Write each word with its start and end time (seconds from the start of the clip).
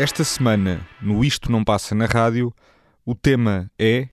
Esta 0.00 0.24
semana, 0.24 0.80
no 0.98 1.22
Isto 1.22 1.52
Não 1.52 1.62
Passa 1.62 1.94
na 1.94 2.06
Rádio, 2.06 2.54
o 3.04 3.14
tema 3.14 3.70
é. 3.78 4.08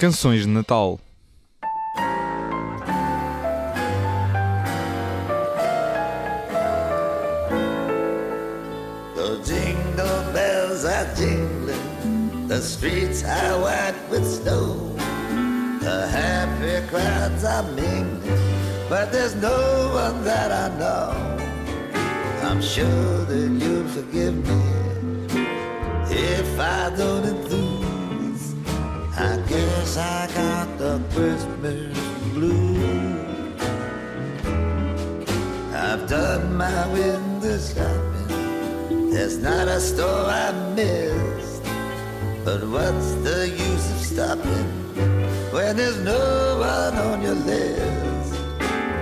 Canções 0.00 0.44
de 0.44 0.48
Natal. 0.48 0.98
The 9.14 9.42
jingle 9.44 10.32
bells 10.32 10.86
are 10.86 11.14
jingling, 11.14 12.48
the 12.48 12.62
streets 12.62 13.22
are 13.24 13.58
white 13.60 13.94
with 14.10 14.24
snow. 14.24 14.87
The 15.88 16.06
happy 16.06 16.86
crowds 16.88 17.44
are 17.44 17.62
mingling, 17.62 18.20
but 18.90 19.10
there's 19.10 19.34
no 19.36 19.58
one 19.94 20.22
that 20.22 20.52
I 20.52 20.68
know. 20.76 21.06
I'm 22.46 22.60
sure 22.60 23.24
that 23.24 23.48
you'll 23.62 23.88
forgive 23.88 24.36
me 24.50 24.62
if 26.10 26.60
I 26.60 26.94
don't 26.94 27.24
enthuse. 27.24 28.54
I 29.16 29.40
guess 29.48 29.96
I 29.96 30.28
got 30.34 30.68
the 30.76 31.00
Christmas 31.14 31.98
blues. 32.34 33.62
I've 35.72 36.06
done 36.06 36.54
my 36.54 36.86
window 36.92 37.58
shopping. 37.58 39.10
There's 39.10 39.38
not 39.38 39.68
a 39.68 39.80
store 39.80 40.26
I 40.26 40.52
missed. 40.76 41.62
But 42.44 42.60
what's 42.68 43.12
the 43.26 43.48
use 43.48 43.90
of 43.90 44.00
stopping 44.12 44.87
when 45.58 45.74
there's 45.76 45.98
no 45.98 46.56
one 46.60 46.94
on 47.08 47.20
your 47.20 47.34
list? 47.34 48.32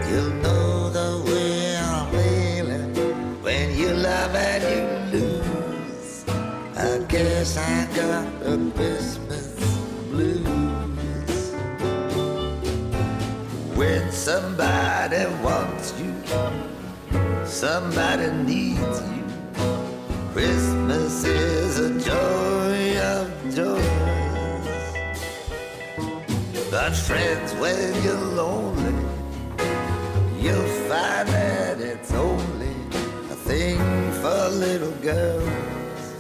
You'll 0.09 0.37
know 0.45 0.89
the 0.89 1.11
way 1.29 1.77
I'm 1.77 2.07
feeling 2.17 2.95
when 3.43 3.77
you 3.77 3.91
love 3.93 4.35
and 4.35 4.62
you 4.73 5.19
lose. 5.19 6.25
I 6.75 7.05
guess 7.12 7.59
I 7.59 7.77
got 7.95 8.27
the 8.41 8.55
Christmas 8.75 9.49
blues. 10.11 11.53
When 13.77 14.11
somebody 14.11 15.27
wants 15.45 15.93
you, 16.01 16.15
somebody 17.45 18.29
needs 18.51 18.99
you. 19.12 19.25
Christmas 20.33 21.23
is 21.25 21.79
a 21.81 21.91
joy 22.01 22.46
But 26.87 26.95
friends, 26.95 27.53
when 27.55 28.01
you're 28.05 28.15
lonely, 28.15 28.95
you'll 30.39 30.73
find 30.89 31.28
that 31.31 31.81
it's 31.81 32.12
only 32.12 32.77
a 33.28 33.34
thing 33.34 33.78
for 34.23 34.51
little 34.51 34.93
girls 35.03 36.15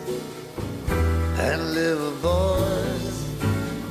and 1.38 1.72
little 1.72 2.16
boys. 2.16 3.14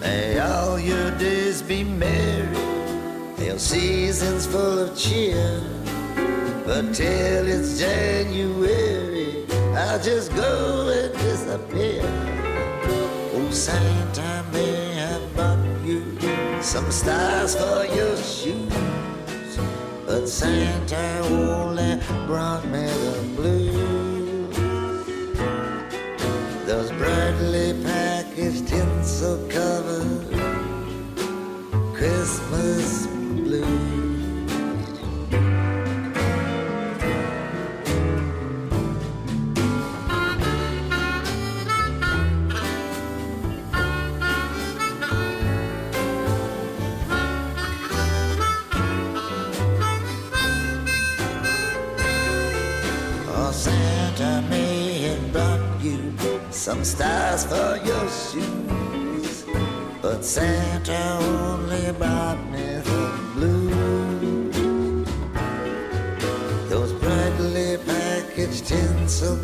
May 0.01 0.37
all 0.39 0.77
your 0.77 1.11
days 1.11 1.61
be 1.61 1.85
merry, 1.85 2.57
hail 3.37 3.57
seasons 3.57 4.45
full 4.45 4.79
of 4.79 4.97
cheer. 4.97 5.63
But 6.65 6.93
till 6.93 7.47
it's 7.47 7.79
January, 7.79 9.45
I'll 9.73 10.03
just 10.03 10.35
go 10.35 10.89
and 10.89 11.13
disappear. 11.19 12.03
Oh, 13.33 13.49
Santa 13.51 14.43
you 14.53 14.94
some 16.65 16.91
stars 16.91 17.55
for 17.55 17.85
your 17.85 18.17
shoes, 18.17 18.73
but 20.07 20.27
Santa 20.27 21.19
only 21.29 22.01
brought 22.25 22.65
me 22.65 22.87
the 22.87 23.33
blues. 23.35 24.57
Those 26.65 26.91
brightly 26.93 27.79
packaged 27.83 28.67
tinsel 28.67 29.37
covered 29.47 30.25
Christmas 31.93 33.05
some 56.75 56.83
stars 56.83 57.45
for 57.45 57.77
your 57.85 58.09
shoes, 58.09 59.45
but 60.01 60.23
Santa 60.25 61.17
only 61.21 61.91
brought 61.93 62.39
me 62.51 62.81
the 62.89 63.11
blues. 63.33 64.55
Those 66.69 66.93
brightly 66.93 67.77
packaged 67.85 68.67
tinsel 68.67 69.37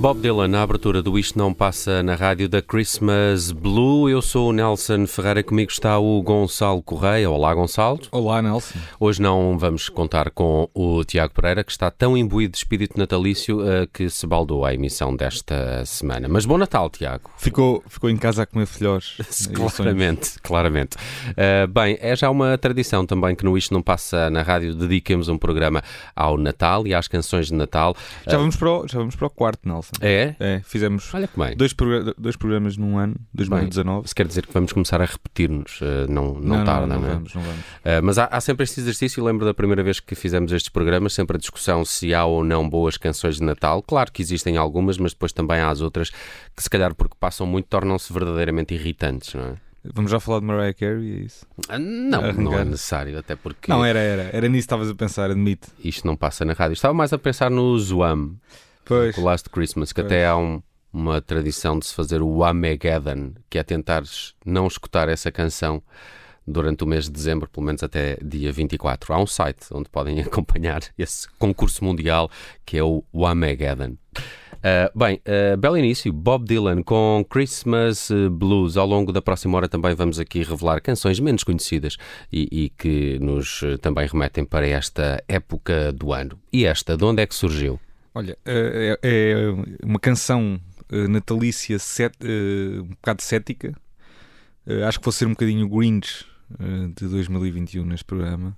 Bob 0.00 0.18
Dylan, 0.18 0.48
na 0.48 0.62
abertura 0.62 1.02
do 1.02 1.18
Isto 1.18 1.38
Não 1.38 1.52
Passa 1.52 2.02
na 2.02 2.14
rádio 2.14 2.48
da 2.48 2.62
Christmas 2.62 3.52
Blue. 3.52 4.08
Eu 4.08 4.22
sou 4.22 4.48
o 4.48 4.52
Nelson 4.52 5.06
Ferreira, 5.06 5.42
comigo 5.42 5.70
está 5.70 5.98
o 5.98 6.22
Gonçalo 6.22 6.82
Correia. 6.82 7.28
Olá, 7.28 7.54
Gonçalo. 7.54 8.00
Olá, 8.10 8.40
Nelson. 8.40 8.78
Hoje 8.98 9.20
não 9.20 9.58
vamos 9.58 9.90
contar 9.90 10.30
com 10.30 10.70
o 10.72 11.04
Tiago 11.04 11.34
Pereira, 11.34 11.62
que 11.62 11.70
está 11.70 11.90
tão 11.90 12.16
imbuído 12.16 12.52
de 12.52 12.56
espírito 12.56 12.98
natalício 12.98 13.60
uh, 13.60 13.86
que 13.92 14.08
se 14.08 14.26
baldou 14.26 14.64
a 14.64 14.72
emissão 14.72 15.14
desta 15.14 15.84
semana. 15.84 16.28
Mas 16.30 16.46
bom 16.46 16.56
Natal, 16.56 16.88
Tiago. 16.88 17.30
Ficou, 17.36 17.84
ficou 17.86 18.08
em 18.08 18.16
casa 18.16 18.44
a 18.44 18.46
comer 18.46 18.64
filhós. 18.64 19.18
claramente, 19.52 20.40
claramente. 20.42 20.96
Uh, 20.96 21.68
bem, 21.68 21.98
é 22.00 22.16
já 22.16 22.30
uma 22.30 22.56
tradição 22.56 23.04
também 23.04 23.36
que 23.36 23.44
no 23.44 23.54
Isto 23.58 23.74
Não 23.74 23.82
Passa 23.82 24.30
na 24.30 24.40
rádio 24.40 24.74
dediquemos 24.74 25.28
um 25.28 25.36
programa 25.36 25.82
ao 26.16 26.38
Natal 26.38 26.86
e 26.86 26.94
às 26.94 27.06
canções 27.06 27.48
de 27.48 27.54
Natal. 27.54 27.94
Já, 28.26 28.38
vamos 28.38 28.56
para 28.56 28.70
o, 28.70 28.88
já 28.88 28.98
vamos 28.98 29.14
para 29.14 29.26
o 29.26 29.30
quarto, 29.30 29.68
Nelson. 29.68 29.89
É? 30.00 30.34
É, 30.38 30.60
fizemos 30.64 31.12
Olha 31.12 31.26
que 31.26 31.38
bem. 31.38 31.56
dois, 31.56 31.72
progr- 31.72 32.14
dois 32.16 32.36
programas 32.36 32.76
num 32.76 32.96
ano, 32.98 33.16
2019. 33.34 34.04
Isso 34.06 34.14
quer 34.14 34.26
dizer 34.26 34.46
que 34.46 34.52
vamos 34.52 34.72
começar 34.72 35.00
a 35.00 35.04
repetir-nos, 35.04 35.80
uh, 35.80 36.06
não, 36.08 36.34
não, 36.34 36.58
não, 36.58 36.64
tarda, 36.64 36.86
não, 36.86 36.96
não, 36.96 37.02
não 37.02 37.08
é? 37.08 37.14
vamos, 37.14 37.34
não 37.34 37.42
vamos. 37.42 37.60
Uh, 37.60 38.02
mas 38.02 38.18
há, 38.18 38.24
há 38.26 38.40
sempre 38.40 38.64
este 38.64 38.80
exercício, 38.80 39.20
eu 39.20 39.24
lembro 39.24 39.44
da 39.44 39.52
primeira 39.54 39.82
vez 39.82 39.98
que 40.00 40.14
fizemos 40.14 40.52
estes 40.52 40.68
programas, 40.70 41.12
sempre 41.12 41.36
a 41.36 41.40
discussão 41.40 41.84
se 41.84 42.14
há 42.14 42.24
ou 42.24 42.44
não 42.44 42.68
boas 42.68 42.96
canções 42.96 43.36
de 43.36 43.42
Natal. 43.44 43.82
Claro 43.82 44.12
que 44.12 44.22
existem 44.22 44.56
algumas, 44.56 44.96
mas 44.98 45.12
depois 45.12 45.32
também 45.32 45.58
há 45.60 45.68
as 45.70 45.80
outras 45.80 46.10
que, 46.10 46.62
se 46.62 46.70
calhar, 46.70 46.94
porque 46.94 47.14
passam 47.18 47.46
muito, 47.46 47.66
tornam-se 47.66 48.12
verdadeiramente 48.12 48.74
irritantes, 48.74 49.34
não 49.34 49.42
é? 49.44 49.54
Vamos 49.94 50.10
já 50.10 50.20
falar 50.20 50.40
de 50.40 50.44
Mariah 50.46 50.74
Carey, 50.74 51.10
é 51.22 51.24
isso? 51.24 51.46
Ah, 51.68 51.78
Não, 51.78 52.20
não 52.20 52.22
é 52.26 52.28
Arrancar. 52.56 52.64
necessário, 52.66 53.18
até 53.18 53.34
porque 53.34 53.70
Não, 53.72 53.82
era, 53.82 53.98
era. 53.98 54.22
Era 54.30 54.46
nisso 54.46 54.52
que 54.52 54.58
estavas 54.66 54.90
a 54.90 54.94
pensar, 54.94 55.30
admite. 55.30 55.68
isto 55.82 56.06
não 56.06 56.14
passa 56.16 56.44
na 56.44 56.52
rádio. 56.52 56.74
Estava 56.74 56.92
mais 56.92 57.14
a 57.14 57.18
pensar 57.18 57.50
no 57.50 57.78
Zwam, 57.78 58.34
Pois. 58.84 59.16
o 59.16 59.22
Last 59.22 59.48
Christmas, 59.50 59.92
que 59.92 60.00
Pois. 60.02 60.06
até 60.12 60.26
há 60.26 60.36
um- 60.36 60.62
uma 60.92 61.20
tradição 61.20 61.78
de 61.78 61.86
se 61.86 61.94
fazer 61.94 62.20
o 62.20 62.38
Whamageddon, 62.38 63.32
que 63.48 63.58
é 63.58 63.62
tentares 63.62 64.34
não 64.44 64.66
escutar 64.66 65.08
essa 65.08 65.30
canção 65.30 65.80
durante 66.46 66.82
o 66.82 66.86
mês 66.86 67.04
de 67.04 67.10
dezembro, 67.12 67.48
pelo 67.48 67.64
menos 67.64 67.82
até 67.82 68.16
dia 68.20 68.50
24. 68.50 69.12
Há 69.12 69.18
um 69.20 69.26
site 69.26 69.66
onde 69.72 69.88
podem 69.88 70.18
acompanhar 70.20 70.80
esse 70.98 71.28
concurso 71.38 71.84
mundial 71.84 72.28
que 72.66 72.76
é 72.76 72.82
o 72.82 73.04
Whamageddon. 73.14 73.96
Uh, 74.60 74.98
bem, 74.98 75.22
uh, 75.26 75.56
belo 75.56 75.78
início, 75.78 76.12
Bob 76.12 76.44
Dylan 76.44 76.82
com 76.82 77.24
Christmas 77.30 78.10
uh, 78.10 78.28
Blues. 78.28 78.76
Ao 78.76 78.86
longo 78.86 79.10
da 79.12 79.22
próxima 79.22 79.56
hora 79.56 79.68
também 79.68 79.94
vamos 79.94 80.18
aqui 80.18 80.42
revelar 80.42 80.82
canções 80.82 81.18
menos 81.20 81.44
conhecidas 81.44 81.96
e, 82.32 82.46
e 82.50 82.68
que 82.70 83.18
nos 83.20 83.62
uh, 83.62 83.78
também 83.78 84.06
remetem 84.06 84.44
para 84.44 84.66
esta 84.66 85.22
época 85.28 85.92
do 85.92 86.12
ano. 86.12 86.38
E 86.52 86.66
esta, 86.66 86.94
de 86.96 87.04
onde 87.04 87.22
é 87.22 87.26
que 87.26 87.34
surgiu? 87.34 87.78
Olha, 88.14 88.36
é, 88.44 88.98
é 89.02 89.36
uma 89.84 90.00
canção 90.00 90.60
eh, 90.90 91.06
natalícia 91.06 91.78
set, 91.78 92.14
eh, 92.22 92.80
um 92.80 92.88
bocado 92.88 93.22
cética. 93.22 93.72
Eh, 94.66 94.82
acho 94.82 94.98
que 94.98 95.04
vou 95.04 95.12
ser 95.12 95.26
um 95.26 95.30
bocadinho 95.30 95.68
Grinch 95.68 96.26
eh, 96.58 96.88
de 96.96 97.08
2021 97.08 97.84
neste 97.84 98.04
programa. 98.04 98.56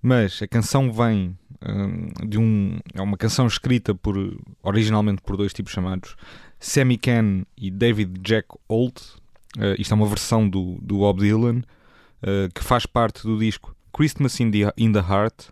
Mas 0.00 0.40
a 0.40 0.46
canção 0.46 0.92
vem 0.92 1.36
eh, 1.60 2.26
de 2.26 2.38
um. 2.38 2.78
É 2.94 3.02
uma 3.02 3.16
canção 3.16 3.46
escrita 3.46 3.94
por, 3.94 4.16
originalmente 4.62 5.22
por 5.22 5.36
dois 5.36 5.52
tipos 5.52 5.72
chamados 5.72 6.16
Sammy 6.60 6.96
Ken 6.96 7.44
e 7.56 7.70
David 7.70 8.20
Jack 8.22 8.48
Holt. 8.68 9.00
Eh, 9.58 9.76
isto 9.78 9.92
é 9.92 9.96
uma 9.96 10.06
versão 10.06 10.48
do, 10.48 10.78
do 10.80 10.98
Bob 10.98 11.20
Dylan 11.20 11.62
eh, 12.22 12.48
que 12.54 12.62
faz 12.62 12.86
parte 12.86 13.22
do 13.24 13.38
disco 13.38 13.74
Christmas 13.92 14.38
in 14.38 14.50
the, 14.52 14.72
in 14.76 14.92
the 14.92 15.00
Heart, 15.00 15.50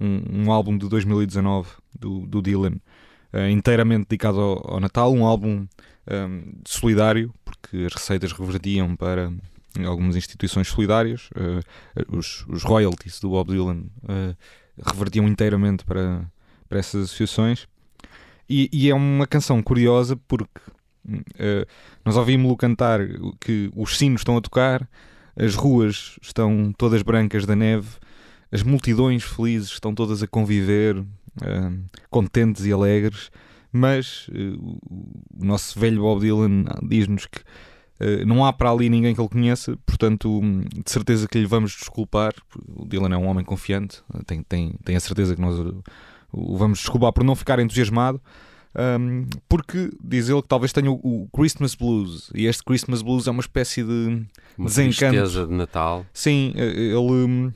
um, 0.00 0.44
um 0.44 0.52
álbum 0.52 0.76
de 0.76 0.88
2019 0.88 1.68
do, 1.98 2.26
do 2.26 2.42
Dylan. 2.42 2.76
inteiramente 3.50 4.08
dedicado 4.08 4.40
ao, 4.40 4.74
ao, 4.74 4.80
Natal, 4.80 5.12
um 5.12 5.24
álbum 5.24 5.66
um, 6.10 6.52
solidário, 6.66 7.32
porque 7.44 7.84
as 7.86 7.94
receitas 7.94 8.32
revertiam 8.32 8.96
para 8.96 9.32
algumas 9.86 10.16
instituições 10.16 10.68
solidárias, 10.68 11.30
os, 12.08 12.44
os, 12.48 12.64
royalties 12.64 13.20
do 13.20 13.30
Bob 13.30 13.52
Dylan 13.52 13.84
revertiam 14.84 15.28
inteiramente 15.28 15.84
para, 15.84 16.24
para 16.68 16.78
essas 16.78 17.04
associações. 17.04 17.66
E, 18.48 18.68
e, 18.72 18.90
é 18.90 18.94
uma 18.94 19.26
canção 19.26 19.62
curiosa 19.62 20.16
porque 20.26 20.60
uh, 21.08 21.66
nós 22.04 22.16
ouvimos-lo 22.16 22.56
cantar 22.56 23.00
que 23.40 23.70
os 23.76 23.96
sinos 23.96 24.22
estão 24.22 24.36
a 24.36 24.40
tocar, 24.40 24.88
as 25.36 25.54
ruas 25.54 26.18
estão 26.20 26.72
todas 26.76 27.02
brancas 27.02 27.46
da 27.46 27.54
neve, 27.54 27.88
as 28.52 28.62
multidões 28.62 29.22
felizes 29.22 29.70
estão 29.70 29.94
todas 29.94 30.22
a 30.22 30.26
conviver, 30.26 30.98
uh, 30.98 31.04
contentes 32.08 32.64
e 32.66 32.72
alegres, 32.72 33.30
mas 33.72 34.28
uh, 34.28 34.78
o 35.38 35.44
nosso 35.44 35.78
velho 35.78 36.02
Bob 36.02 36.20
Dylan 36.20 36.64
diz-nos 36.82 37.26
que 37.26 37.38
uh, 37.40 38.26
não 38.26 38.44
há 38.44 38.52
para 38.52 38.70
ali 38.70 38.88
ninguém 38.88 39.14
que 39.14 39.20
ele 39.20 39.28
conheça, 39.28 39.76
portanto, 39.86 40.40
de 40.84 40.90
certeza 40.90 41.28
que 41.28 41.38
lhe 41.38 41.46
vamos 41.46 41.72
desculpar. 41.72 42.32
O 42.74 42.84
Dylan 42.86 43.14
é 43.14 43.16
um 43.16 43.26
homem 43.26 43.44
confiante, 43.44 44.02
tem, 44.26 44.42
tem, 44.42 44.74
tem 44.84 44.96
a 44.96 45.00
certeza 45.00 45.34
que 45.34 45.40
nós 45.40 45.56
o 46.32 46.56
vamos 46.56 46.78
desculpar 46.78 47.12
por 47.12 47.24
não 47.24 47.34
ficar 47.34 47.58
entusiasmado. 47.58 48.20
Um, 48.72 49.26
porque 49.48 49.90
diz 50.00 50.28
ele 50.28 50.42
que 50.42 50.46
talvez 50.46 50.72
tenha 50.72 50.88
o, 50.88 50.94
o, 50.94 51.28
Christmas 51.34 51.74
Blues 51.74 52.30
e 52.32 52.46
este 52.46 52.62
Christmas 52.62 53.02
Blues 53.02 53.26
é 53.26 53.30
uma 53.32 53.40
espécie 53.40 53.82
de 53.82 54.24
uma 54.56 54.68
desencanto. 54.68 55.48
de 55.48 55.52
Natal. 55.52 56.06
Sim, 56.12 56.52
eh, 56.54 56.92
ele 56.96 57.52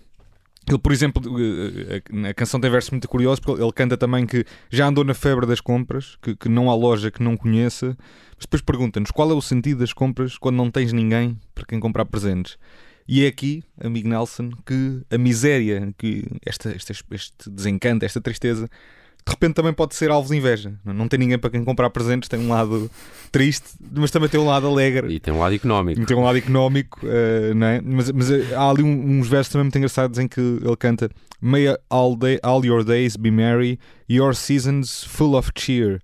ele, 0.68 0.78
por 0.78 0.92
exemplo, 0.92 1.22
eh, 1.38 2.02
eh, 2.10 2.28
a 2.28 2.34
canção 2.34 2.60
tem 2.60 2.70
versos 2.70 2.90
muito 2.90 3.08
curiosos 3.08 3.40
porque 3.40 3.62
ele 3.62 3.72
canta 3.72 3.96
também 3.96 4.26
que 4.26 4.44
já 4.70 4.86
andou 4.86 5.04
na 5.04 5.14
febre 5.14 5.46
das 5.46 5.60
compras, 5.60 6.16
que, 6.22 6.34
que 6.34 6.48
não 6.48 6.70
há 6.70 6.74
loja 6.74 7.10
que 7.10 7.22
não 7.22 7.36
conheça, 7.36 7.96
mas 8.36 8.40
depois 8.42 8.62
pergunta-nos 8.62 9.10
qual 9.10 9.30
é 9.30 9.34
o 9.34 9.42
sentido 9.42 9.80
das 9.80 9.92
compras 9.92 10.38
quando 10.38 10.56
não 10.56 10.70
tens 10.70 10.92
ninguém 10.92 11.38
para 11.54 11.66
quem 11.66 11.78
comprar 11.78 12.04
presentes. 12.06 12.56
E 13.06 13.24
é 13.24 13.28
aqui, 13.28 13.62
amigo 13.78 14.08
Nelson, 14.08 14.50
que 14.64 15.02
a 15.10 15.18
miséria, 15.18 15.92
que 15.98 16.24
esta, 16.44 16.74
este, 16.74 16.92
este 17.10 17.50
desencanto, 17.50 18.04
esta 18.04 18.20
tristeza, 18.20 18.68
de 19.26 19.32
repente 19.32 19.54
também 19.54 19.72
pode 19.72 19.94
ser 19.94 20.10
alvo 20.10 20.28
de 20.28 20.36
inveja. 20.36 20.74
Não 20.84 21.08
tem 21.08 21.18
ninguém 21.18 21.38
para 21.38 21.48
quem 21.48 21.64
comprar 21.64 21.88
presentes, 21.88 22.28
tem 22.28 22.38
um 22.38 22.50
lado 22.50 22.90
triste, 23.32 23.70
mas 23.90 24.10
também 24.10 24.28
tem 24.28 24.38
um 24.38 24.46
lado 24.46 24.66
alegre. 24.66 25.14
E 25.14 25.18
tem 25.18 25.32
um 25.32 25.40
lado 25.40 25.54
económico. 25.54 26.00
E 26.00 26.04
tem 26.04 26.16
um 26.16 26.22
lado 26.22 26.36
económico, 26.36 27.00
uh, 27.04 27.54
não 27.54 27.66
é? 27.66 27.80
Mas, 27.80 28.12
mas 28.12 28.30
eh, 28.30 28.54
há 28.54 28.68
ali 28.68 28.82
um, 28.82 29.18
uns 29.18 29.26
versos 29.26 29.50
também 29.50 29.64
muito 29.64 29.78
engraçados 29.78 30.18
em 30.18 30.28
que 30.28 30.40
ele 30.40 30.76
canta 30.78 31.10
May 31.40 31.74
all, 31.90 32.16
day, 32.16 32.38
all 32.42 32.64
your 32.64 32.84
days 32.84 33.16
be 33.16 33.30
merry, 33.30 33.78
your 34.08 34.34
seasons 34.34 35.04
full 35.04 35.34
of 35.34 35.52
cheer. 35.56 36.00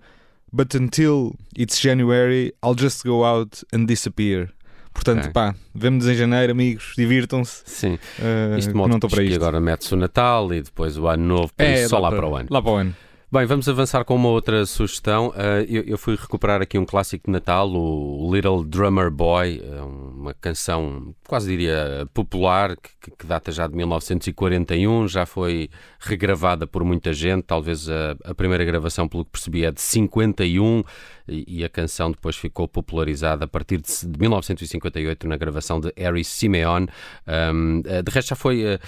But 0.52 0.74
until 0.74 1.36
it's 1.56 1.78
January, 1.78 2.52
I'll 2.62 2.74
just 2.74 3.04
go 3.04 3.24
out 3.24 3.62
and 3.72 3.86
disappear. 3.86 4.50
Portanto, 4.92 5.30
pá, 5.32 5.54
vemos 5.74 6.06
em 6.08 6.14
janeiro, 6.14 6.52
amigos, 6.52 6.94
divirtam-se. 6.96 7.62
Sim. 7.64 7.98
Uh, 8.18 8.58
isto 8.58 8.74
não 8.74 8.98
para 8.98 9.22
isto. 9.22 9.36
agora 9.36 9.60
mete-se 9.60 9.94
o 9.94 9.96
Natal 9.96 10.52
e 10.52 10.62
depois 10.62 10.98
o 10.98 11.06
ano 11.06 11.24
novo, 11.24 11.52
é, 11.56 11.86
só 11.86 11.98
lá 11.98 12.10
para, 12.10 12.18
para 12.18 12.28
o 12.28 12.36
ano. 12.36 12.48
Lá 12.50 12.60
para 12.60 12.70
o 12.70 12.74
ano. 12.74 12.96
Bem, 13.32 13.46
vamos 13.46 13.68
avançar 13.68 14.04
com 14.04 14.16
uma 14.16 14.28
outra 14.28 14.66
sugestão. 14.66 15.28
Uh, 15.28 15.62
eu, 15.86 15.96
fui 15.96 16.16
recuperar 16.16 16.60
aqui 16.60 16.76
um 16.76 16.84
clássico 16.84 17.26
de 17.26 17.30
Natal, 17.30 17.70
o 17.70 18.28
Little 18.34 18.64
Drummer 18.64 19.08
Boy, 19.08 19.62
é 19.64 19.80
uma 19.82 20.34
canção 20.34 21.14
quase 21.28 21.48
diria 21.48 22.08
popular, 22.12 22.76
que, 22.76 23.24
data 23.24 23.52
já 23.52 23.68
de 23.68 23.76
1941, 23.76 25.06
já 25.06 25.24
foi 25.24 25.70
regravada 26.00 26.66
por 26.66 26.82
muita 26.82 27.12
gente, 27.12 27.44
talvez 27.44 27.88
a 27.88 28.34
primeira 28.34 28.64
gravação, 28.64 29.06
pelo 29.06 29.24
que 29.24 29.30
percebi, 29.30 29.64
é 29.64 29.70
de 29.70 29.80
51 29.80 30.82
e, 31.28 31.64
a 31.64 31.68
canção 31.68 32.10
depois 32.10 32.36
ficou 32.36 32.66
popularizada 32.66 33.44
a 33.44 33.48
partir 33.48 33.80
de, 33.80 34.06
de 34.06 34.18
1958 34.18 35.28
na 35.28 35.36
gravação 35.36 35.80
de 35.80 35.92
Harry 35.96 36.24
Simeon. 36.24 36.86
Um, 37.26 37.82
eh, 37.84 38.02
de 38.02 38.10
resto 38.10 38.30
já 38.30 38.36
foi, 38.36 38.64
uh, 38.64 38.78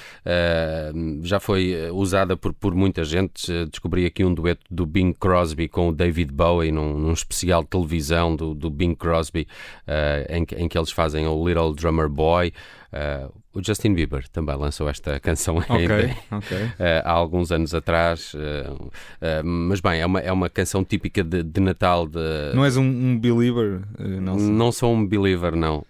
já 1.23 1.41
foi 1.41 1.91
usada 1.93 2.37
por, 2.37 2.53
por 2.53 2.75
muita 2.75 3.05
gente. 3.05 3.67
Descobri 3.67 4.07
aqui 4.07 4.25
um 4.25 4.35
dueto 4.35 4.63
do 4.71 4.87
Bing 4.87 5.13
Crosby 5.13 5.69
com 5.69 5.89
o 5.89 5.93
David 5.93 6.33
Bowie 6.33 6.73
num, 6.73 6.99
num 6.99 7.13
especial 7.13 7.63
de 7.63 7.69
televisão 7.69 8.35
do, 8.35 8.55
do 8.55 8.71
Bing 8.71 8.95
Crosby 8.95 9.47
uh, 9.87 10.33
em, 10.33 10.65
em 10.65 10.69
que 10.69 10.79
eles 10.79 10.91
fazem 10.91 11.27
o 11.27 11.47
Little 11.47 11.75
Drummer 11.75 12.09
Boy. 12.09 12.53
Uh, 12.93 13.33
o 13.55 13.65
Justin 13.65 13.95
Bieber 13.95 14.29
também 14.29 14.55
lançou 14.55 14.87
esta 14.87 15.19
canção 15.21 15.57
okay, 15.57 16.15
okay. 16.31 16.65
Uh, 16.65 17.03
há 17.05 17.11
alguns 17.11 17.51
anos 17.51 17.75
atrás. 17.75 18.35
Uh, 18.35 19.43
mas 19.43 19.81
bem, 19.81 20.01
é 20.01 20.07
uma, 20.07 20.21
é 20.21 20.31
uma 20.31 20.51
canção 20.51 20.85
típica 20.85 21.25
de, 21.25 21.43
de 21.43 21.61
Natal. 21.61 22.07
De... 22.07 22.19
Não 22.55 22.65
és 22.65 22.77
um, 22.77 22.85
um 22.85 23.19
believer? 23.19 23.81
não, 23.99 24.37
não 24.37 24.71
sou 24.71 24.95
um 24.95 25.07
believer, 25.07 25.57
não. 25.57 25.85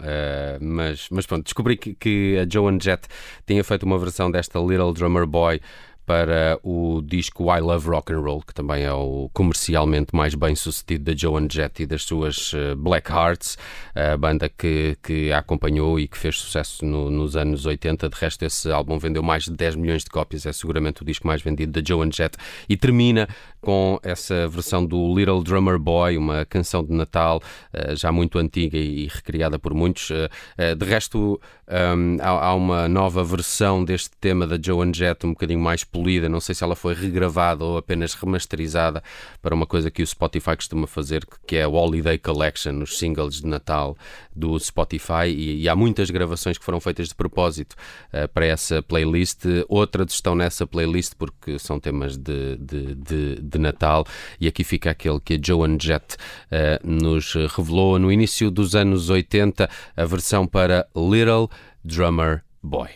mas, 0.60 1.08
mas 1.10 1.26
pronto, 1.26 1.44
descobri 1.44 1.76
que, 1.76 1.94
que 1.94 2.38
a 2.38 2.46
Joan 2.48 2.78
Jett 2.80 3.08
tinha 3.46 3.64
feito 3.64 3.84
uma 3.84 3.98
versão 3.98 4.30
desta 4.30 4.58
Little 4.60 4.92
Drummer 4.92 5.26
Boy 5.26 5.60
para 6.06 6.58
o 6.62 7.00
disco 7.02 7.54
I 7.54 7.60
Love 7.60 7.88
Rock 7.88 8.12
and 8.12 8.20
Roll, 8.20 8.42
que 8.42 8.54
também 8.54 8.84
é 8.84 8.92
o 8.92 9.30
comercialmente 9.32 10.14
mais 10.14 10.34
bem 10.34 10.54
sucedido 10.54 11.04
da 11.04 11.16
Joan 11.16 11.46
Jett 11.50 11.82
e 11.82 11.86
das 11.86 12.02
suas 12.02 12.52
eh, 12.54 12.74
Black 12.74 13.10
Hearts, 13.10 13.56
a 13.94 14.16
banda 14.16 14.48
que, 14.48 14.96
que 15.02 15.30
a 15.30 15.42
acompanhou 15.42 16.00
e 16.00 16.08
que 16.08 16.16
fez 16.16 16.38
sucesso 16.38 16.84
no, 16.84 17.10
nos 17.10 17.36
anos 17.36 17.66
80. 17.66 18.08
De 18.08 18.16
resto, 18.16 18.44
esse 18.44 18.70
álbum 18.70 18.98
vendeu 18.98 19.22
mais 19.22 19.44
de 19.44 19.52
10 19.52 19.76
milhões 19.76 20.02
de 20.02 20.10
cópias, 20.10 20.46
é 20.46 20.52
seguramente 20.52 21.02
o 21.02 21.04
disco 21.04 21.26
mais 21.26 21.42
vendido 21.42 21.72
da 21.72 21.86
Joan 21.86 22.10
Jett 22.10 22.36
e 22.68 22.76
termina 22.76 23.28
com 23.62 23.98
essa 24.02 24.48
versão 24.48 24.84
do 24.84 25.14
Little 25.14 25.42
Drummer 25.42 25.78
Boy, 25.78 26.18
uma 26.18 26.44
canção 26.44 26.84
de 26.84 26.92
Natal 26.92 27.40
eh, 27.72 27.94
já 27.94 28.10
muito 28.10 28.36
antiga 28.36 28.76
e 28.76 29.06
recriada 29.06 29.56
por 29.56 29.72
muitos. 29.72 30.10
Eh, 30.58 30.74
de 30.74 30.84
resto, 30.84 31.40
um, 31.68 32.16
há, 32.20 32.54
uma 32.54 32.88
nova 32.88 33.22
versão 33.22 33.84
deste 33.84 34.10
tema 34.20 34.48
da 34.48 34.58
Joan 34.60 34.92
Jett, 34.92 35.24
um 35.24 35.30
bocadinho 35.30 35.60
mais 35.60 35.84
polida. 35.84 36.28
Não 36.28 36.40
sei 36.40 36.56
se 36.56 36.64
ela 36.64 36.74
foi 36.74 36.92
regravada 36.92 37.64
ou 37.64 37.76
apenas 37.78 38.14
remasterizada 38.14 39.00
para 39.40 39.54
uma 39.54 39.64
coisa 39.64 39.92
que 39.92 40.02
o 40.02 40.06
Spotify 40.06 40.56
costuma 40.56 40.88
fazer, 40.88 41.24
que 41.46 41.56
é 41.56 41.66
o 41.66 41.74
Holiday 41.74 42.18
Collection, 42.18 42.82
os 42.82 42.98
singles 42.98 43.40
de 43.40 43.46
Natal 43.46 43.96
do 44.34 44.58
Spotify. 44.58 45.28
E, 45.28 45.68
há 45.68 45.76
muitas 45.76 46.10
gravações 46.10 46.58
que 46.58 46.64
foram 46.64 46.80
feitas 46.80 47.08
de 47.08 47.14
propósito 47.14 47.76
para 48.34 48.44
essa 48.44 48.82
playlist. 48.82 49.44
Outras 49.68 50.12
estão 50.12 50.34
nessa 50.34 50.66
playlist 50.66 51.14
porque 51.16 51.60
são 51.60 51.78
temas 51.78 52.16
de, 52.16 52.56
de, 52.56 52.94
de, 52.94 53.51
de 53.52 53.58
Natal. 53.58 54.06
E 54.40 54.48
aqui 54.48 54.64
fica 54.64 54.90
aquele 54.90 55.20
que 55.20 55.34
a 55.34 55.38
Joan 55.42 55.76
Jett 55.80 56.16
uh, 56.16 56.86
nos 56.86 57.34
revelou 57.56 57.98
no 57.98 58.10
início 58.10 58.50
dos 58.50 58.74
anos 58.74 59.10
80, 59.10 59.68
a 59.96 60.04
versão 60.04 60.46
para 60.46 60.86
Little 60.94 61.48
drummer 61.84 62.42
boy. 62.62 62.88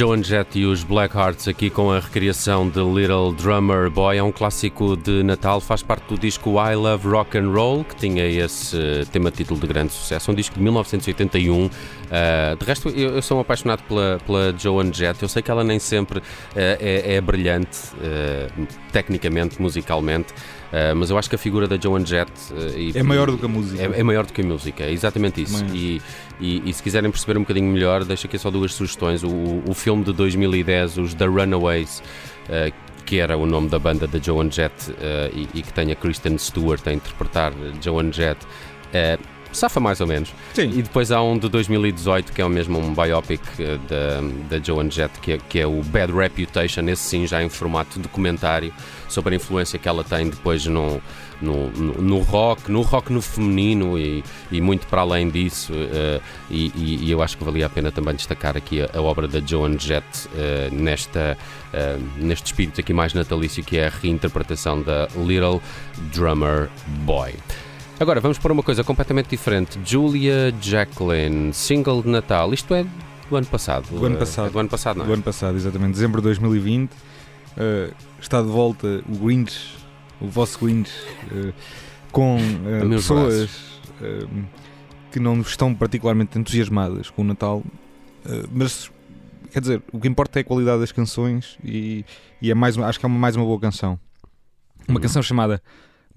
Joan 0.00 0.22
Jett 0.22 0.58
e 0.58 0.64
os 0.64 0.82
Blackhearts 0.82 1.46
aqui 1.46 1.68
com 1.68 1.90
a 1.92 2.00
recriação 2.00 2.66
de 2.66 2.80
Little 2.80 3.34
Drummer 3.34 3.90
Boy. 3.90 4.16
É 4.16 4.22
um 4.22 4.32
clássico 4.32 4.96
de 4.96 5.22
Natal, 5.22 5.60
faz 5.60 5.82
parte 5.82 6.06
do 6.08 6.18
disco 6.18 6.52
I 6.58 6.74
Love 6.74 7.06
Rock 7.06 7.36
and 7.36 7.50
Roll, 7.50 7.84
que 7.84 7.94
tinha 7.96 8.24
esse 8.26 8.78
tema 9.12 9.30
título 9.30 9.60
de 9.60 9.66
grande 9.66 9.92
sucesso. 9.92 10.32
Um 10.32 10.34
disco 10.34 10.54
de 10.54 10.62
1981. 10.62 11.66
Uh, 11.66 11.70
eh, 12.10 12.56
de 12.58 12.64
resto, 12.64 12.88
eu, 12.88 13.16
eu, 13.16 13.20
sou 13.20 13.36
um 13.36 13.40
apaixonado 13.42 13.82
pela, 13.82 14.18
pela 14.24 14.54
Joan 14.56 14.90
Jett. 14.90 15.22
Eu 15.22 15.28
sei 15.28 15.42
que 15.42 15.50
ela 15.50 15.62
nem 15.62 15.78
sempre 15.78 16.20
uh, 16.20 16.22
é, 16.56 17.16
é, 17.16 17.20
brilhante, 17.20 17.78
uh, 17.96 18.66
tecnicamente, 18.90 19.60
musicalmente. 19.60 20.32
Uh, 20.70 20.94
mas 20.94 21.10
eu 21.10 21.18
acho 21.18 21.28
que 21.28 21.34
a 21.34 21.38
figura 21.38 21.66
da 21.66 21.76
Joan 21.76 22.06
Jett 22.06 22.30
uh, 22.52 22.96
é 22.96 23.02
maior 23.02 23.30
do 23.30 23.36
que 23.36 23.44
a 23.44 23.48
música. 23.48 23.82
É, 23.82 24.00
é 24.00 24.02
maior 24.02 24.24
do 24.24 24.32
que 24.32 24.40
a 24.40 24.44
música, 24.44 24.84
é 24.84 24.92
exatamente 24.92 25.42
isso. 25.42 25.64
E, 25.74 26.00
e, 26.40 26.62
e, 26.64 26.72
se 26.72 26.82
quiserem 26.82 27.10
perceber 27.10 27.36
um 27.36 27.42
bocadinho 27.42 27.70
melhor, 27.70 28.04
deixo 28.04 28.26
aqui 28.26 28.38
só 28.38 28.50
duas 28.50 28.72
sugestões. 28.72 29.24
O, 29.24 29.62
o 29.66 29.74
filme 29.74 30.04
de 30.04 30.12
2010, 30.12 30.98
os 30.98 31.14
The 31.14 31.26
Runaways, 31.26 32.00
uh, 32.48 32.72
que 33.04 33.18
era 33.18 33.36
o 33.36 33.46
nome 33.46 33.68
da 33.68 33.78
banda 33.80 34.06
da 34.06 34.20
Joan 34.20 34.48
Jett 34.48 34.72
e, 35.34 35.48
e, 35.58 35.62
que 35.62 35.72
tem 35.72 35.90
a 35.90 35.96
Kristen 35.96 36.38
Stewart 36.38 36.86
a 36.86 36.92
interpretar 36.92 37.52
Joan 37.82 38.12
Jett 38.12 38.38
safa 39.52 39.80
mais 39.80 40.00
ou 40.00 40.06
menos. 40.06 40.32
Sim. 40.54 40.70
E 40.70 40.82
depois 40.82 41.10
há 41.10 41.22
um 41.22 41.38
de 41.38 41.48
2018 41.48 42.32
que 42.32 42.40
é 42.40 42.44
o 42.44 42.48
mesmo 42.48 42.78
um 42.78 42.94
biopic 42.94 43.42
eh, 43.58 43.78
da, 43.88 44.56
da 44.56 44.62
Joan 44.62 44.90
Jett, 44.90 45.18
que 45.20 45.32
é, 45.32 45.38
que 45.38 45.58
é 45.60 45.66
o 45.66 45.82
Bad 45.82 46.12
Reputation, 46.12 46.82
esse 46.88 47.02
sim 47.02 47.26
já 47.26 47.42
em 47.42 47.48
formato 47.48 47.98
documentário, 47.98 48.72
sobre 49.08 49.34
a 49.34 49.36
influência 49.36 49.78
que 49.78 49.88
ela 49.88 50.04
tem 50.04 50.28
depois 50.28 50.66
no, 50.66 51.00
no, 51.40 51.70
no, 51.70 52.18
rock, 52.20 52.70
no 52.70 52.82
rock 52.82 53.12
no 53.12 53.20
feminino 53.20 53.98
e, 53.98 54.22
e 54.50 54.60
muito 54.60 54.86
para 54.86 55.00
além 55.00 55.28
disso. 55.28 55.72
Uh, 55.72 56.22
e, 56.50 56.72
e, 57.04 57.10
eu 57.10 57.22
acho 57.22 57.36
que 57.36 57.44
valia 57.44 57.66
a 57.66 57.70
pena 57.70 57.90
também 57.90 58.14
destacar 58.14 58.56
aqui 58.56 58.82
a, 58.82 58.90
a 58.94 59.02
obra 59.02 59.26
da 59.26 59.40
Joan 59.40 59.78
Jett 59.78 60.06
uh, 60.28 60.74
nesta, 60.74 61.36
uh, 61.72 62.02
neste 62.16 62.46
espírito 62.46 62.80
aqui 62.80 62.92
mais 62.92 63.14
natalício 63.14 63.64
que 63.64 63.78
é 63.78 63.86
a 63.86 63.90
reinterpretação 63.90 64.82
da 64.82 65.08
Little 65.16 65.60
Drummer 66.12 66.68
Boy. 67.04 67.34
Agora 68.00 68.18
vamos 68.18 68.38
para 68.38 68.50
uma 68.50 68.62
coisa 68.62 68.82
completamente 68.82 69.28
diferente. 69.28 69.78
Julia 69.84 70.54
Jacqueline, 70.58 71.52
single 71.52 72.02
de 72.02 72.08
Natal. 72.08 72.54
Isto 72.54 72.74
é 72.74 72.86
do 73.28 73.36
ano 73.36 73.46
passado. 73.46 73.86
Do 73.90 74.06
ano 74.06 74.16
passado. 74.16 74.48
É 74.48 74.50
do 74.50 74.58
ano 74.58 74.68
passado, 74.70 74.96
não 74.96 75.04
é? 75.04 75.06
Do 75.06 75.12
ano 75.12 75.22
passado, 75.22 75.54
exatamente. 75.54 75.92
Dezembro 75.92 76.22
de 76.22 76.28
2020. 76.28 76.90
Uh, 76.90 77.94
está 78.18 78.40
de 78.40 78.48
volta 78.48 79.04
o 79.06 79.18
Grinch, 79.18 79.76
o 80.18 80.26
vosso 80.28 80.58
Grinch, 80.64 80.90
uh, 81.30 81.52
com 82.10 82.38
uh, 82.38 82.88
pessoas 82.88 83.50
que 85.12 85.20
não 85.20 85.38
estão 85.42 85.74
particularmente 85.74 86.38
entusiasmadas 86.38 87.10
com 87.10 87.20
o 87.20 87.24
Natal, 87.26 87.62
mas 88.50 88.90
quer 89.52 89.60
dizer, 89.60 89.82
o 89.92 90.00
que 90.00 90.08
importa 90.08 90.38
é 90.38 90.40
a 90.40 90.44
qualidade 90.44 90.80
das 90.80 90.90
canções 90.90 91.58
e, 91.62 92.06
e 92.40 92.50
é 92.50 92.54
mais, 92.54 92.78
acho 92.78 92.98
que 92.98 93.04
é 93.04 93.08
uma, 93.08 93.18
mais 93.18 93.36
uma 93.36 93.44
boa 93.44 93.60
canção. 93.60 94.00
Uma 94.88 94.96
uhum. 94.96 95.02
canção 95.02 95.22
chamada 95.22 95.60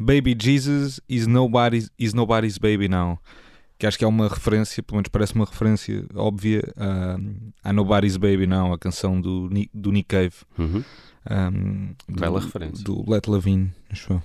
Baby 0.03 0.36
Jesus 0.38 1.00
is 1.07 1.27
nobody's, 1.27 1.89
is 1.98 2.13
nobody's 2.13 2.57
baby 2.57 2.89
now. 2.89 3.19
Que 3.79 3.88
acho 3.88 3.98
que 3.98 4.03
é 4.03 4.07
uma 4.07 4.27
referência, 4.27 4.83
pelo 4.83 4.98
menos 4.98 5.10
parece 5.10 5.33
uma 5.33 5.45
referência 5.45 6.05
óbvia 6.13 6.62
a, 6.77 7.69
a 7.69 7.74
Nobody's 7.74 8.17
Baby 8.17 8.45
Now, 8.45 8.72
a 8.72 8.77
canção 8.77 9.19
do, 9.19 9.50
do 9.74 9.91
Nick 9.91 10.07
Cave. 10.07 10.36
Uhum. 10.57 10.83
Um, 11.29 11.95
do, 12.07 12.19
Bela 12.19 12.39
referência. 12.39 12.83
Do 12.83 13.10
Let 13.10 13.27
Lavine, 13.27 13.72
acho 13.89 14.13
uh, 14.13 14.22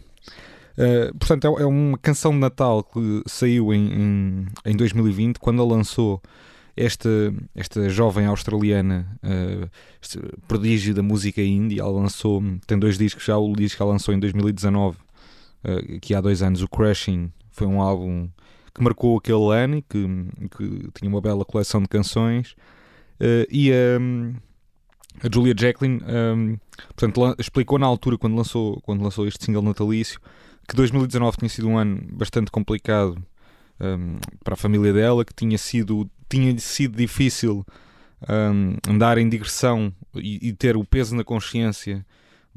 portanto, 1.18 1.44
é, 1.46 1.62
é, 1.62 1.66
uma 1.66 1.96
canção 1.98 2.32
de 2.32 2.38
Natal 2.38 2.84
que 2.84 3.22
saiu 3.26 3.72
em, 3.72 3.92
em, 3.92 4.46
em 4.66 4.76
2020, 4.76 5.38
quando 5.38 5.62
ela 5.62 5.76
lançou 5.76 6.20
esta, 6.76 7.08
esta 7.54 7.88
jovem 7.88 8.26
australiana, 8.26 9.08
uh, 9.24 9.68
prodígio 10.46 10.94
da 10.94 11.02
música 11.02 11.40
indie. 11.40 11.80
Ela 11.80 11.90
lançou, 11.90 12.42
tem 12.66 12.78
dois 12.78 12.98
discos 12.98 13.24
já, 13.24 13.36
o 13.38 13.52
disco 13.54 13.78
que 13.78 13.82
ela 13.82 13.92
lançou 13.92 14.14
em 14.14 14.20
2019 14.20 14.96
uh, 15.64 16.00
que 16.00 16.14
há 16.14 16.20
dois 16.20 16.42
anos 16.42 16.62
o 16.62 16.68
Crashing 16.68 17.32
foi 17.50 17.66
um 17.66 17.80
álbum 17.80 18.28
que 18.74 18.82
marcou 18.82 19.18
aquele 19.18 19.52
ano 19.52 19.76
e 19.76 19.82
que, 19.82 20.06
que 20.56 20.90
tinha 20.94 21.10
uma 21.10 21.20
bela 21.20 21.44
coleção 21.44 21.82
de 21.82 21.88
canções. 21.88 22.52
Uh, 23.20 23.44
e 23.50 23.72
um, 24.00 24.34
a 25.22 25.28
Julia 25.32 25.54
Jacqueline 25.58 26.00
um, 26.04 26.56
portanto, 26.94 27.34
explicou 27.38 27.78
na 27.78 27.86
altura, 27.86 28.16
quando 28.16 28.36
lançou, 28.36 28.80
quando 28.82 29.02
lançou 29.02 29.26
este 29.26 29.44
single 29.44 29.62
natalício, 29.62 30.20
que 30.68 30.76
2019 30.76 31.36
tinha 31.38 31.48
sido 31.48 31.68
um 31.68 31.76
ano 31.76 32.00
bastante 32.12 32.50
complicado 32.50 33.16
um, 33.80 34.18
para 34.44 34.54
a 34.54 34.56
família 34.56 34.92
dela, 34.92 35.24
que 35.24 35.34
tinha 35.34 35.58
sido, 35.58 36.08
tinha 36.28 36.56
sido 36.58 36.96
difícil 36.96 37.66
andar 38.88 39.16
em 39.18 39.28
digressão 39.28 39.92
e, 40.16 40.48
e, 40.48 40.52
ter 40.52 40.76
o 40.76 40.84
peso 40.84 41.14
na 41.14 41.22
consciência 41.22 42.04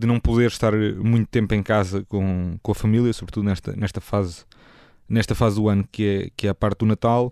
de 0.01 0.08
não 0.08 0.20
poder 0.20 0.48
estar 0.48 0.74
muito 0.74 1.27
tempo 1.27 1.53
em 1.53 1.62
casa 1.62 2.03
com, 2.10 2.58
com 2.62 2.72
a 2.72 2.75
família, 2.75 3.13
sobretudo 3.13 3.43
nesta, 3.43 3.75
nesta, 3.75 4.01
fase, 4.01 4.43
nesta 5.08 5.36
fase 5.36 5.58
do 5.58 5.70
ano 5.70 5.88
que 5.91 6.03
é, 6.03 6.29
que 6.36 6.48
é 6.48 6.50
a 6.50 6.55
parte 6.55 6.79
do 6.79 6.88
Natal. 6.88 7.31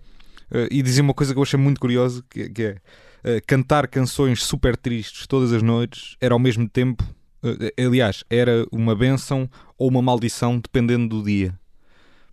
Uh, 0.51 0.69
e 0.69 0.81
dizia 0.83 1.01
uma 1.01 1.13
coisa 1.13 1.33
que 1.33 1.39
eu 1.39 1.43
achei 1.43 1.59
muito 1.59 1.81
curiosa, 1.81 2.23
que, 2.29 2.47
que 2.49 2.63
é 2.63 2.71
uh, 2.73 3.41
cantar 3.47 3.88
canções 3.88 4.43
super 4.43 4.77
tristes 4.77 5.25
todas 5.25 5.51
as 5.51 5.63
noites 5.63 6.15
era 6.21 6.33
ao 6.33 6.39
mesmo 6.39 6.69
tempo, 6.69 7.03
uh, 7.43 7.83
aliás, 7.83 8.23
era 8.29 8.67
uma 8.71 8.95
benção 8.95 9.49
ou 9.75 9.89
uma 9.89 10.01
maldição 10.01 10.59
dependendo 10.59 11.07
do 11.07 11.23
dia. 11.23 11.57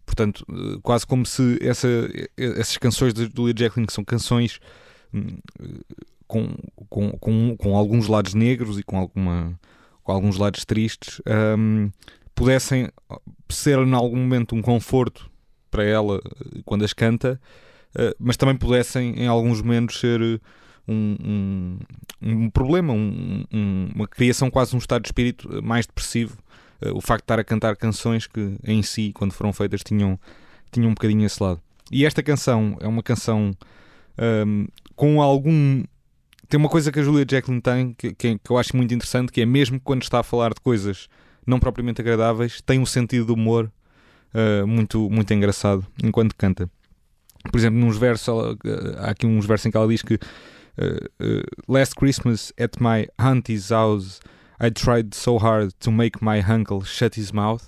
Portanto, 0.04 0.46
quase 0.82 1.06
como 1.06 1.26
se 1.26 1.58
essa, 1.60 1.88
essas 2.36 2.76
canções 2.76 3.12
de 3.12 3.28
Julia 3.34 3.54
Jacqueline, 3.56 3.88
que 3.88 3.92
são 3.92 4.04
canções 4.04 4.60
hum, 5.12 5.38
com, 6.28 6.54
com, 6.88 7.10
com, 7.18 7.56
com 7.56 7.76
alguns 7.76 8.06
lados 8.06 8.32
negros 8.32 8.78
e 8.78 8.84
com 8.84 8.96
alguma 8.96 9.58
com 10.06 10.12
alguns 10.12 10.36
lados 10.36 10.64
tristes, 10.64 11.20
um, 11.58 11.90
pudessem 12.32 12.88
ser 13.48 13.76
em 13.80 13.92
algum 13.92 14.16
momento 14.16 14.54
um 14.54 14.62
conforto 14.62 15.28
para 15.68 15.82
ela 15.82 16.20
eh, 16.24 16.60
quando 16.64 16.84
as 16.84 16.92
canta, 16.92 17.40
uh, 17.96 18.14
mas 18.16 18.36
também 18.36 18.56
pudessem 18.56 19.14
em 19.16 19.26
alguns 19.26 19.60
momentos 19.60 19.98
ser 19.98 20.40
um, 20.86 21.16
um, 21.20 21.78
um 22.22 22.50
problema, 22.50 22.92
uma 22.92 24.06
criação 24.06 24.48
quase 24.48 24.76
um 24.76 24.78
estado 24.78 25.02
de 25.02 25.08
espírito 25.08 25.60
mais 25.60 25.86
depressivo. 25.86 26.38
Uh, 26.80 26.96
o 26.96 27.00
facto 27.00 27.22
de 27.22 27.24
estar 27.24 27.40
a 27.40 27.44
cantar 27.44 27.74
canções 27.74 28.28
que 28.28 28.56
em 28.62 28.84
si, 28.84 29.10
quando 29.12 29.32
foram 29.32 29.52
feitas, 29.52 29.82
tinham, 29.82 30.20
tinham 30.70 30.90
um 30.90 30.94
bocadinho 30.94 31.26
esse 31.26 31.42
lado. 31.42 31.60
E 31.90 32.06
esta 32.06 32.22
canção 32.22 32.76
é 32.80 32.86
uma 32.86 33.02
canção 33.02 33.50
um, 34.46 34.68
com 34.94 35.20
algum 35.20 35.82
tem 36.48 36.58
uma 36.58 36.68
coisa 36.68 36.92
que 36.92 37.00
a 37.00 37.02
Julia 37.02 37.26
Jacqueline 37.28 37.60
tem 37.60 37.94
que, 37.94 38.14
que, 38.14 38.38
que, 38.38 38.50
eu 38.50 38.58
acho 38.58 38.76
muito 38.76 38.92
interessante, 38.94 39.32
que 39.32 39.40
é 39.40 39.46
mesmo 39.46 39.80
quando 39.80 40.02
está 40.02 40.20
a 40.20 40.22
falar 40.22 40.50
de 40.54 40.60
coisas 40.60 41.08
não 41.46 41.58
propriamente 41.58 42.00
agradáveis, 42.00 42.60
tem 42.60 42.78
um 42.80 42.86
sentido 42.86 43.26
de 43.26 43.32
humor 43.32 43.70
uh, 44.34 44.66
muito, 44.66 45.08
muito 45.10 45.32
engraçado 45.32 45.86
enquanto 46.02 46.34
canta. 46.36 46.68
Por 47.50 47.58
exemplo, 47.58 47.78
nos 47.78 47.96
versos, 47.96 48.26
ela, 48.26 48.56
há 48.98 49.10
aqui 49.10 49.26
uns 49.26 49.46
versos 49.46 49.66
em 49.66 49.70
que 49.70 49.76
ela 49.76 49.86
diz 49.86 50.02
que 50.02 50.14
uh, 50.14 50.18
uh, 50.18 51.72
Last 51.72 51.94
Christmas 51.94 52.52
at 52.58 52.72
my 52.80 53.06
auntie's 53.18 53.70
house 53.70 54.20
I 54.60 54.70
tried 54.70 55.14
so 55.14 55.36
hard 55.36 55.72
to 55.80 55.92
make 55.92 56.18
my 56.22 56.40
uncle 56.40 56.82
shut 56.84 57.18
his 57.18 57.30
mouth. 57.30 57.62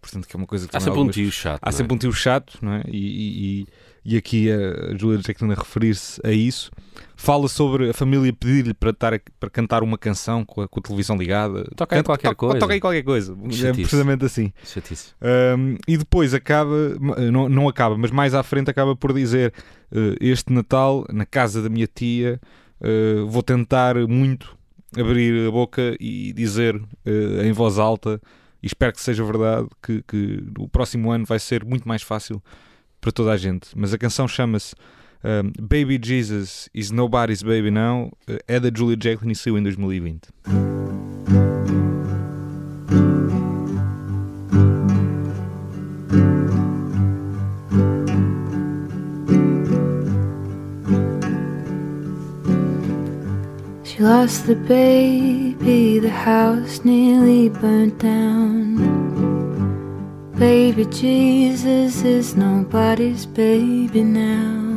Portanto, 0.00 0.26
que 0.26 0.34
é 0.34 0.38
uma 0.38 0.46
coisa 0.46 0.66
que 0.66 0.76
há 0.76 0.80
sempre 0.80 0.98
algumas... 0.98 1.16
um 1.16 1.20
tio 1.20 1.30
chato. 1.30 1.60
Há 1.62 1.68
é? 1.68 1.72
sempre 1.72 1.94
um 1.94 1.98
tio 1.98 2.12
chato, 2.12 2.58
não 2.62 2.72
é? 2.72 2.82
E, 2.88 3.62
e, 3.62 3.66
e 4.04 4.16
aqui 4.16 4.50
a 4.50 4.96
Julia 4.96 5.18
Jacqueline 5.18 5.54
a 5.54 5.58
referir-se 5.58 6.20
a 6.24 6.32
isso. 6.32 6.70
Fala 7.16 7.48
sobre 7.48 7.90
a 7.90 7.92
família 7.92 8.32
pedir-lhe 8.32 8.72
para, 8.72 8.90
estar 8.90 9.20
para 9.38 9.50
cantar 9.50 9.82
uma 9.82 9.98
canção 9.98 10.44
com 10.44 10.62
a, 10.62 10.68
com 10.68 10.80
a 10.80 10.82
televisão 10.82 11.16
ligada. 11.16 11.64
Toca 11.76 11.96
aí 11.96 12.02
qualquer 12.02 12.30
to, 12.30 12.36
coisa. 12.36 12.58
Toca 12.58 12.72
aí 12.72 12.80
qualquer 12.80 13.02
coisa. 13.02 13.36
Chatice. 13.50 13.66
É 13.66 13.72
precisamente 13.72 14.24
assim. 14.24 14.52
Um, 15.20 15.76
e 15.86 15.98
depois 15.98 16.32
acaba, 16.32 16.74
não, 17.30 17.48
não 17.48 17.68
acaba, 17.68 17.96
mas 17.98 18.10
mais 18.10 18.34
à 18.34 18.42
frente 18.42 18.70
acaba 18.70 18.96
por 18.96 19.12
dizer: 19.12 19.52
uh, 19.92 20.16
Este 20.18 20.52
Natal, 20.52 21.04
na 21.10 21.26
casa 21.26 21.60
da 21.60 21.68
minha 21.68 21.86
tia, 21.86 22.40
uh, 22.80 23.26
vou 23.28 23.42
tentar 23.42 23.96
muito 24.08 24.56
abrir 24.96 25.46
a 25.46 25.50
boca 25.50 25.94
e 26.00 26.32
dizer 26.32 26.74
uh, 26.76 27.42
em 27.44 27.52
voz 27.52 27.78
alta, 27.78 28.20
e 28.62 28.66
espero 28.66 28.92
que 28.92 29.00
seja 29.00 29.22
verdade, 29.24 29.68
que, 29.82 30.02
que 30.08 30.42
o 30.58 30.68
próximo 30.68 31.10
ano 31.10 31.24
vai 31.24 31.38
ser 31.38 31.64
muito 31.64 31.86
mais 31.86 32.02
fácil 32.02 32.42
para 33.00 33.12
toda 33.12 33.30
a 33.32 33.36
gente. 33.36 33.68
Mas 33.76 33.92
a 33.92 33.98
canção 33.98 34.26
chama-se 34.26 34.74
um, 35.22 35.52
Baby 35.60 35.98
Jesus 35.98 36.68
is 36.72 36.90
Nobody's 36.90 37.42
Baby 37.42 37.70
Now, 37.70 38.10
é 38.48 38.58
da 38.58 38.70
Julia 38.74 38.96
Jacqueline 39.00 39.32
e 39.32 39.36
saiu 39.36 39.58
em 39.58 39.62
2020. 39.62 40.28
She 53.84 54.02
lost 54.02 54.46
the 54.46 54.54
baby, 54.54 55.98
the 55.98 56.08
house 56.08 56.84
nearly 56.84 57.50
burnt 57.50 57.98
down. 57.98 59.10
Baby 60.38 60.86
Jesus 60.86 62.02
is 62.02 62.34
nobody's 62.34 63.26
baby 63.26 64.02
now. 64.02 64.69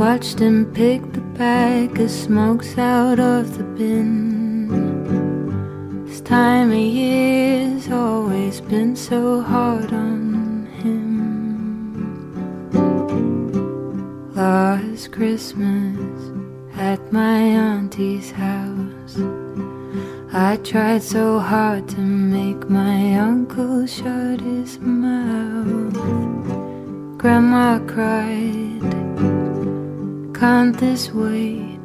Watched 0.00 0.38
him 0.38 0.64
pick 0.72 1.12
the 1.12 1.20
bag 1.20 2.00
of 2.00 2.10
smokes 2.10 2.78
out 2.78 3.20
of 3.20 3.58
the 3.58 3.64
bin. 3.64 4.70
This 6.06 6.22
time 6.22 6.70
of 6.70 6.78
year's 6.78 7.90
always 7.90 8.62
been 8.62 8.96
so 8.96 9.42
hard 9.42 9.92
on 9.92 10.64
him. 10.80 11.52
Last 14.34 15.12
Christmas 15.12 16.32
at 16.78 17.12
my 17.12 17.38
auntie's 17.38 18.30
house. 18.30 19.18
I 20.32 20.56
tried 20.64 21.02
so 21.02 21.38
hard 21.40 21.86
to 21.90 22.00
make 22.00 22.70
my 22.70 23.16
uncle 23.16 23.86
shut 23.86 24.40
his 24.40 24.78
mouth. 24.78 25.92
Grandma 27.18 27.80
cried, 27.80 28.69
Can't 30.40 30.74
this 30.74 31.12
wait? 31.12 31.84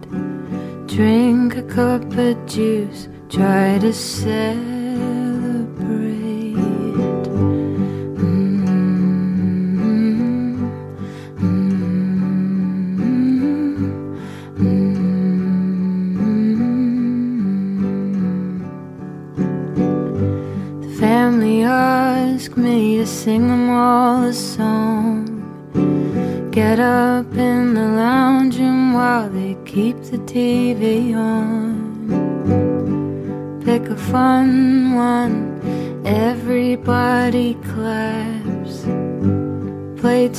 Drink 0.87 1.57
a 1.57 1.63
cup 1.63 2.05
of 2.13 2.45
juice, 2.45 3.09
try 3.27 3.77
to 3.79 3.91
celebrate. 3.91 4.74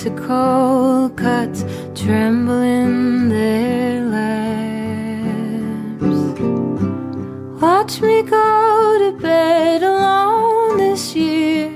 Of 0.05 0.15
cold 0.29 1.17
cuts 1.17 1.65
tremble 1.95 2.61
in 2.61 3.31
their 3.31 4.05
laps. 4.05 4.37
Watch 7.63 8.03
me 8.03 8.23
go 8.23 8.99
to 9.01 9.13
bed 9.19 9.83
alone 9.83 10.77
this 10.77 11.17
year. 11.17 11.73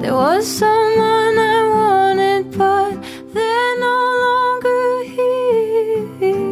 There 0.00 0.14
was 0.14 0.46
someone 0.46 1.38
I 1.38 1.60
wanted, 1.76 2.50
but 2.56 2.96
they're 3.34 3.78
no 3.78 3.98
longer 4.24 5.04
here. 5.14 6.48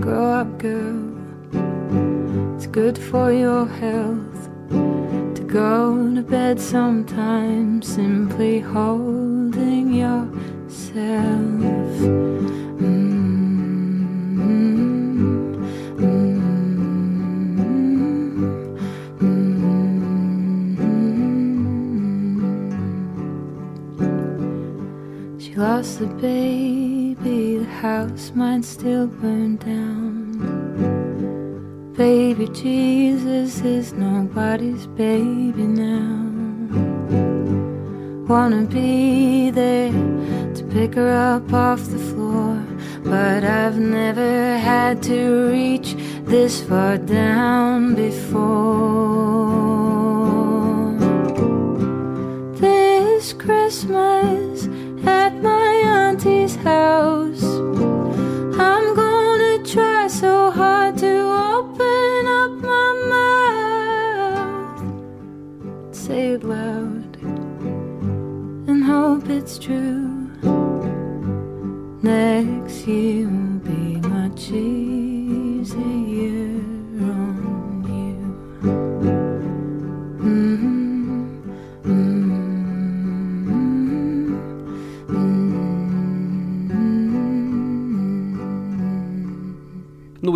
Grow 0.00 0.26
up, 0.40 0.58
girl. 0.58 1.12
It's 2.56 2.66
good 2.66 2.96
for 2.96 3.30
your 3.30 3.66
health 3.66 4.40
to 4.44 4.50
go 5.56 6.14
to 6.14 6.20
bed 6.20 6.60
sometimes 6.60 7.88
simply 7.94 8.60
holding 8.60 9.86
yourself. 10.04 10.36
She 25.42 25.54
lost 25.54 26.00
the 26.00 26.06
baby, 26.20 27.56
the 27.56 27.70
house 27.80 28.30
might 28.34 28.62
still 28.62 29.06
burn 29.06 29.56
down. 29.56 30.05
Baby 31.96 32.48
Jesus 32.48 33.62
is 33.62 33.94
nobody's 33.94 34.86
baby 34.86 35.62
now. 35.62 36.26
Wanna 38.28 38.66
be 38.66 39.50
there 39.50 39.92
to 40.56 40.62
pick 40.64 40.92
her 40.92 41.10
up 41.10 41.50
off 41.54 41.80
the 41.86 41.98
floor, 41.98 42.62
but 43.02 43.44
I've 43.44 43.78
never 43.78 44.58
had 44.58 45.02
to 45.04 45.48
reach 45.50 45.94
this 46.24 46.60
far 46.60 46.98
down 46.98 47.94
before. 47.94 48.36
This 52.60 53.32
Christmas 53.32 54.35
you. 72.86 73.25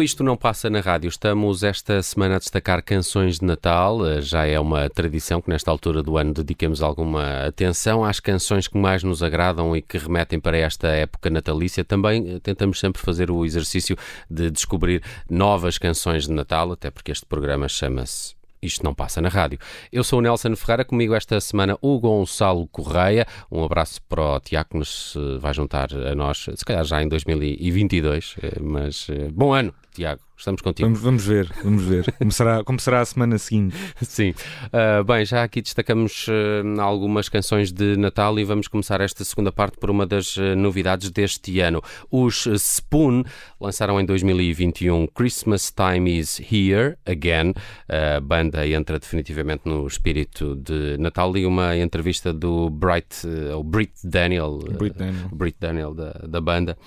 Isto 0.03 0.25
Não 0.25 0.37
Passa 0.37 0.71
na 0.71 0.81
Rádio, 0.81 1.09
estamos 1.09 1.63
esta 1.63 2.03
semana 2.03 2.37
a 2.37 2.39
destacar 2.39 2.83
canções 2.83 3.39
de 3.39 3.45
Natal. 3.45 4.07
Eh, 4.07 4.21
Já 4.23 4.47
é 4.47 4.59
uma 4.59 4.89
tradição 4.89 5.43
que 5.43 5.51
nesta 5.51 5.71
altura 5.71 6.03
do 6.03 6.17
ano 6.17 6.33
dediquemos 6.33 6.83
alguma 6.83 7.45
atenção 7.47 8.03
às 8.05 8.19
canções 8.19 8.67
que 8.67 8.79
mais 8.79 9.03
nos 9.03 9.23
agradam 9.23 9.77
e 9.77 9.83
que 9.83 9.99
remetem 9.99 10.41
para 10.41 10.57
esta 10.57 10.89
época 10.89 11.29
natalícia. 11.29 11.85
Também 11.85 12.37
eh, 12.37 12.39
tentamos 12.39 12.81
sempre 12.81 13.03
fazer 13.03 13.31
o 13.31 13.45
exercício 13.45 13.97
de 14.31 14.51
descobrir 14.51 15.03
novas 15.29 15.77
canções 15.77 16.27
de 16.27 16.33
Natal, 16.33 16.73
até 16.73 16.91
porque 16.91 17.13
este 17.13 17.27
programa 17.27 17.69
chama-se 17.69 18.39
isto 18.62 18.85
não 18.85 18.94
passa 18.94 19.20
na 19.20 19.29
rádio. 19.29 19.59
Eu 19.92 20.05
sou 20.05 20.18
o 20.18 20.23
Nelson 20.23 20.55
Ferreira, 20.55 20.85
comigo 20.85 21.14
esta 21.14 21.40
semana 21.40 21.79
o 21.81 21.99
Gonçalo 21.99 22.66
Correia. 22.68 23.27
Um 23.51 23.64
abraço 23.64 24.03
para 24.03 24.23
o 24.23 24.40
Tiago 24.40 24.70
que 24.70 24.79
nos 24.79 25.14
eh, 25.16 25.38
vai 25.38 25.55
juntar 25.55 25.88
a 25.94 26.14
nós, 26.14 26.46
se 26.55 26.64
calhar 26.64 26.85
já 26.85 27.03
em 27.03 27.09
2022, 27.09 28.37
eh, 28.42 28.61
mas 28.61 29.07
eh, 29.11 29.31
bom 29.33 29.53
ano, 29.53 29.75
Tiago. 29.94 30.30
Estamos 30.40 30.62
contigo. 30.62 30.88
Vamos, 30.88 31.03
vamos 31.03 31.26
ver, 31.26 31.53
vamos 31.62 31.85
ver. 31.85 32.11
Como 32.18 32.33
será, 32.33 32.64
como 32.64 32.81
será 32.81 33.00
a 33.03 33.05
semana 33.05 33.37
seguinte? 33.37 33.76
Sim. 34.00 34.31
Uh, 34.68 35.05
bem, 35.05 35.22
já 35.22 35.42
aqui 35.42 35.61
destacamos 35.61 36.26
uh, 36.29 36.81
algumas 36.81 37.29
canções 37.29 37.70
de 37.70 37.94
Natal 37.98 38.38
e 38.38 38.44
vamos 38.44 38.66
começar 38.66 39.03
esta 39.03 39.22
segunda 39.22 39.53
parte 39.53 39.76
por 39.76 39.90
uma 39.90 40.07
das 40.07 40.38
uh, 40.38 40.57
novidades 40.57 41.11
deste 41.11 41.61
ano. 41.61 41.83
Os 42.11 42.46
Spoon 42.46 43.22
lançaram 43.61 44.00
em 44.00 44.07
2021 44.07 45.09
Christmas 45.09 45.70
Time 45.70 46.18
is 46.18 46.40
Here 46.40 46.96
Again. 47.05 47.53
A 47.87 48.18
banda 48.20 48.66
entra 48.66 48.98
definitivamente 48.98 49.62
no 49.66 49.87
espírito 49.87 50.57
de 50.57 50.96
Natal 50.96 51.37
e 51.37 51.44
uma 51.44 51.76
entrevista 51.76 52.33
do 52.33 52.70
Bright, 52.70 53.26
ou 53.55 53.62
Brit 53.62 53.92
Daniel, 54.03 54.59
Brit 54.59 54.96
Daniel. 54.96 55.29
Brit 55.31 55.57
Daniel 55.61 55.94
da, 55.94 56.12
da 56.26 56.40
banda 56.40 56.79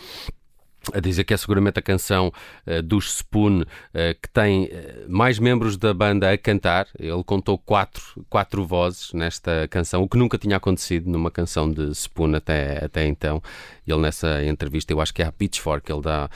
a 0.92 1.00
dizer 1.00 1.24
que 1.24 1.34
é 1.34 1.38
seguramente 1.38 1.80
a 1.80 1.82
canção 1.82 2.32
uh, 2.68 2.82
dos 2.82 3.18
Spoon 3.18 3.62
uh, 3.62 3.66
que 4.22 4.30
tem 4.30 4.66
uh, 4.66 4.70
mais 5.08 5.40
membros 5.40 5.78
da 5.78 5.94
banda 5.94 6.32
a 6.32 6.38
cantar. 6.38 6.88
Ele 7.00 7.24
contou 7.24 7.58
quatro, 7.58 8.04
quatro 8.30 8.66
vozes 8.66 9.14
nesta 9.14 9.68
canção, 9.70 10.04
o 10.04 10.10
que 10.10 10.18
nunca 10.18 10.38
tinha 10.38 10.58
acontecido 10.58 11.10
numa 11.10 11.32
canção 11.32 11.72
de 11.72 11.92
Spoon 11.92 12.36
até, 12.36 12.84
até 12.84 13.06
então. 13.06 13.42
Ele 13.86 14.00
nessa 14.00 14.44
entrevista, 14.44 14.94
eu 14.94 15.02
acho 15.02 15.14
que 15.14 15.22
é 15.22 15.26
a 15.26 15.32
Pitchfork, 15.32 15.92
ele 15.92 16.02
dá, 16.02 16.30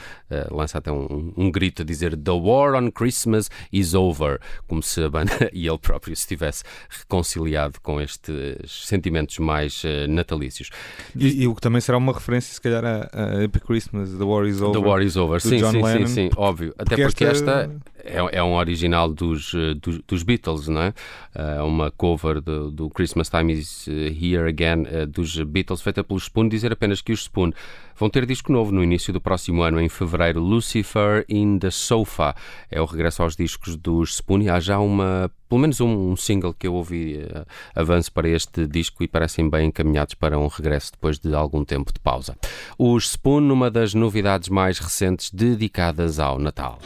lança 0.50 0.78
até 0.78 0.92
um, 0.92 1.32
um, 1.36 1.50
grito 1.50 1.82
a 1.82 1.84
dizer 1.84 2.16
The 2.16 2.32
War 2.32 2.74
on 2.74 2.90
Christmas 2.90 3.50
is 3.72 3.94
over, 3.94 4.40
como 4.66 4.82
se 4.82 5.02
a 5.02 5.08
banda 5.08 5.32
e 5.52 5.66
ele 5.66 5.78
próprio 5.78 6.14
se 6.14 6.26
tivesse 6.26 6.62
reconciliado 6.88 7.80
com 7.80 8.00
estes 8.00 8.86
sentimentos 8.86 9.38
mais 9.38 9.82
natalícios. 10.08 10.70
E, 11.16 11.42
e, 11.42 11.48
o 11.48 11.54
que 11.54 11.60
também 11.60 11.80
será 11.80 11.96
uma 11.96 12.12
referência, 12.12 12.52
se 12.52 12.60
calhar, 12.60 12.84
a, 12.84 13.08
a 13.12 13.44
Epic 13.44 13.64
Christmas, 13.64 14.10
The 14.12 14.24
War 14.24 14.46
is 14.46 14.60
Over. 14.60 14.80
The 14.80 14.86
War 14.86 15.02
is 15.02 15.16
Over, 15.16 15.40
sim, 15.40 15.58
sim, 15.58 15.82
sim, 15.84 16.06
sim, 16.06 16.30
óbvio. 16.36 16.74
Até 16.78 16.96
porque, 16.96 17.02
porque 17.02 17.24
esta... 17.24 17.62
esta... 17.62 17.97
é, 18.08 18.38
é 18.38 18.42
um 18.42 18.54
original 18.54 19.08
dos, 19.12 19.52
dos, 19.80 20.00
dos, 20.06 20.22
Beatles, 20.22 20.68
não 20.68 20.82
é? 20.82 20.94
Uh, 21.34 21.64
uma 21.64 21.90
cover 21.90 22.40
do, 22.40 22.70
do, 22.70 22.90
Christmas 22.90 23.28
Time 23.28 23.52
is 23.52 23.86
Here 23.86 24.48
Again 24.48 24.82
uh, 24.82 25.06
dos 25.06 25.36
Beatles, 25.42 25.80
feita 25.80 26.02
pelos 26.02 26.24
Spoon. 26.24 26.48
Dizer 26.48 26.72
apenas 26.72 27.00
que 27.00 27.12
os 27.12 27.20
Spoon 27.20 27.52
vão 27.96 28.08
ter 28.08 28.24
disco 28.26 28.52
novo 28.52 28.72
no 28.72 28.82
início 28.82 29.12
do 29.12 29.20
próximo 29.20 29.62
ano, 29.62 29.80
em 29.80 29.88
fevereiro. 29.88 30.40
Lucifer 30.40 31.24
in 31.28 31.58
the 31.58 31.70
Sofa 31.70 32.34
é 32.70 32.80
o 32.80 32.84
regresso 32.84 33.22
aos 33.22 33.36
discos 33.36 33.76
dos 33.76 34.14
Spoon. 34.16 34.42
E 34.42 34.48
há 34.48 34.58
já 34.60 34.78
uma, 34.78 35.30
pelo 35.48 35.60
menos 35.60 35.80
um, 35.80 36.10
um 36.10 36.16
single 36.16 36.54
que 36.54 36.66
eu 36.66 36.74
ouvi 36.74 37.18
uh, 37.18 37.46
avanço 37.74 38.12
para 38.12 38.28
este 38.28 38.66
disco 38.66 39.02
e 39.02 39.08
parecem 39.08 39.48
bem 39.48 39.68
encaminhados 39.68 40.14
para 40.14 40.38
um 40.38 40.46
regresso 40.46 40.92
depois 40.92 41.18
de 41.18 41.34
algum 41.34 41.64
tempo 41.64 41.92
de 41.92 42.00
pausa. 42.00 42.36
Os 42.78 43.10
Spoon, 43.10 43.40
numa 43.40 43.70
das 43.70 43.94
novidades 43.94 44.48
mais 44.48 44.78
recentes 44.78 45.30
dedicadas 45.30 46.18
ao 46.18 46.38
Natal. 46.38 46.78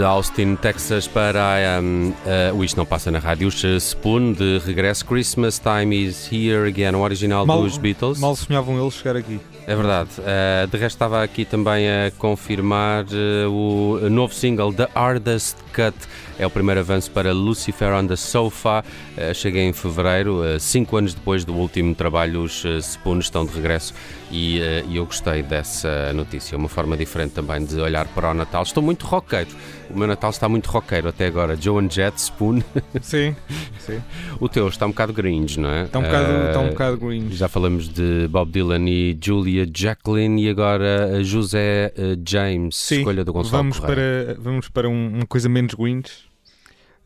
De 0.00 0.06
Austin, 0.06 0.56
Texas, 0.56 1.06
para 1.06 1.78
um, 1.82 2.08
uh, 2.08 2.56
o 2.56 2.64
Isto 2.64 2.78
Não 2.78 2.86
Passa 2.86 3.10
na 3.10 3.18
Rádio, 3.18 3.50
Spoon, 3.50 4.32
de 4.32 4.58
regresso. 4.64 5.04
Christmas 5.04 5.58
Time 5.58 6.06
is 6.06 6.26
Here 6.32 6.66
Again, 6.66 6.96
o 6.96 7.00
original 7.00 7.44
mal, 7.44 7.62
dos 7.62 7.76
Beatles. 7.76 8.18
Mal 8.18 8.34
sonhavam 8.34 8.80
eles 8.80 8.94
chegar 8.94 9.14
aqui. 9.14 9.38
É 9.66 9.76
verdade. 9.76 10.08
Uh, 10.18 10.66
de 10.66 10.78
resto, 10.78 10.96
estava 10.96 11.22
aqui 11.22 11.44
também 11.44 11.86
a 11.86 12.10
confirmar 12.16 13.04
uh, 13.04 13.50
o 13.52 14.08
novo 14.08 14.32
single, 14.32 14.72
The 14.72 14.88
Hardest 14.94 15.58
Cut. 15.74 15.94
É 16.38 16.46
o 16.46 16.50
primeiro 16.50 16.80
avanço 16.80 17.10
para 17.10 17.34
Lucifer 17.34 17.92
on 17.92 18.06
the 18.06 18.16
Sofa. 18.16 18.82
Uh, 19.18 19.34
cheguei 19.34 19.64
em 19.64 19.72
fevereiro, 19.74 20.40
cinco 20.58 20.96
anos 20.96 21.12
depois 21.12 21.44
do 21.44 21.54
último 21.54 21.94
trabalho. 21.94 22.42
Os 22.42 22.64
Spoon 22.64 23.18
estão 23.18 23.44
de 23.44 23.52
regresso 23.52 23.92
e, 24.30 24.60
e 24.88 24.96
eu 24.96 25.04
gostei 25.04 25.42
dessa 25.42 26.10
notícia. 26.14 26.56
Uma 26.56 26.70
forma 26.70 26.96
diferente 26.96 27.32
também 27.32 27.62
de 27.62 27.78
olhar 27.78 28.08
para 28.08 28.30
o 28.30 28.34
Natal. 28.34 28.62
Estou 28.62 28.82
muito 28.82 29.06
roqueiro. 29.06 29.50
O 29.92 29.98
meu 29.98 30.06
Natal 30.06 30.30
está 30.30 30.48
muito 30.48 30.68
roqueiro 30.70 31.08
até 31.08 31.26
agora. 31.26 31.56
Joan 31.56 31.88
Jett, 31.90 32.18
Spoon. 32.18 32.60
Sim, 33.00 33.34
sim. 33.78 34.00
O 34.38 34.48
teu 34.48 34.68
está 34.68 34.86
um 34.86 34.90
bocado 34.90 35.12
gringe, 35.12 35.58
não 35.58 35.70
é? 35.70 35.84
Está 35.84 35.98
um 35.98 36.02
bocado, 36.02 36.32
uh, 36.32 36.46
está 36.46 36.60
um 36.60 36.68
bocado 36.68 36.96
gringe. 36.98 37.36
Já 37.36 37.48
falamos 37.48 37.88
de 37.88 38.28
Bob 38.28 38.50
Dylan 38.50 38.88
e 38.88 39.18
Julia 39.20 39.66
Jacqueline 39.72 40.44
e 40.44 40.48
agora 40.48 41.22
José 41.22 41.92
uh, 41.96 42.22
James, 42.26 42.76
sim, 42.76 42.98
escolha 42.98 43.24
do 43.24 43.32
Gonçalo 43.32 43.62
vamos 43.62 43.80
para 43.80 44.36
Vamos 44.38 44.68
para 44.68 44.88
um, 44.88 45.14
uma 45.16 45.26
coisa 45.26 45.48
menos 45.48 45.74
gringe. 45.74 46.30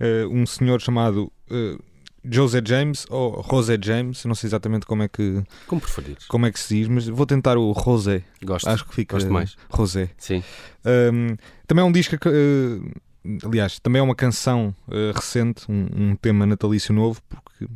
Uh, 0.00 0.28
um 0.30 0.44
senhor 0.44 0.80
chamado 0.80 1.32
José 2.30 2.62
James 2.64 3.06
ou 3.10 3.44
José 3.48 3.78
James, 3.80 4.24
não 4.24 4.34
sei 4.34 4.48
exatamente 4.48 4.86
como 4.86 5.02
é 5.02 5.08
que 5.08 5.42
como 5.66 5.80
preferires. 5.80 6.26
Como 6.26 6.46
é 6.46 6.52
que 6.52 6.58
se 6.58 6.74
diz, 6.74 6.88
mas 6.88 7.06
vou 7.06 7.26
tentar 7.26 7.58
o 7.58 7.74
José. 7.74 8.22
Gosto. 8.42 8.68
Acho 8.68 8.84
que 8.86 8.94
fica 8.94 9.16
Gosto 9.16 9.32
mais. 9.32 9.56
José. 9.74 10.10
Sim. 10.16 10.42
Um, 10.84 11.36
também 11.66 11.82
é 11.82 11.86
um 11.86 11.92
disco 11.92 12.18
que, 12.18 12.28
uh, 12.28 13.46
aliás, 13.46 13.78
também 13.78 14.00
é 14.00 14.02
uma 14.02 14.14
canção 14.14 14.74
uh, 14.88 15.12
recente, 15.14 15.70
um, 15.70 15.86
um, 15.94 16.16
tema 16.16 16.46
natalício 16.46 16.94
novo, 16.94 17.20
porque 17.28 17.66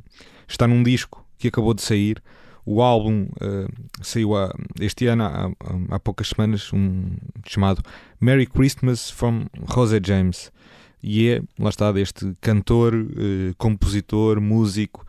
está 0.47 0.67
num 0.67 0.83
disco 0.83 1.25
que 1.39 1.49
acabou 1.49 1.75
de 1.75 1.83
sair. 1.83 2.23
O 2.65 2.83
álbum 2.83 3.29
uh, 3.41 3.69
saiu 4.03 4.37
há, 4.37 4.55
este 4.81 5.07
ano, 5.07 5.25
há, 5.25 5.51
há 5.91 5.99
poucas 5.99 6.29
semanas, 6.29 6.71
um 6.73 7.17
chamado 7.47 7.83
Merry 8.21 8.47
Christmas 8.47 9.11
from 9.11 9.47
José 9.75 10.01
James 10.05 10.51
e 11.03 11.29
é, 11.29 11.43
lá 11.59 11.71
está, 11.71 11.93
deste 11.93 12.35
cantor, 12.41 12.95
uh, 12.95 13.55
compositor, 13.57 14.41
músico, 14.41 15.07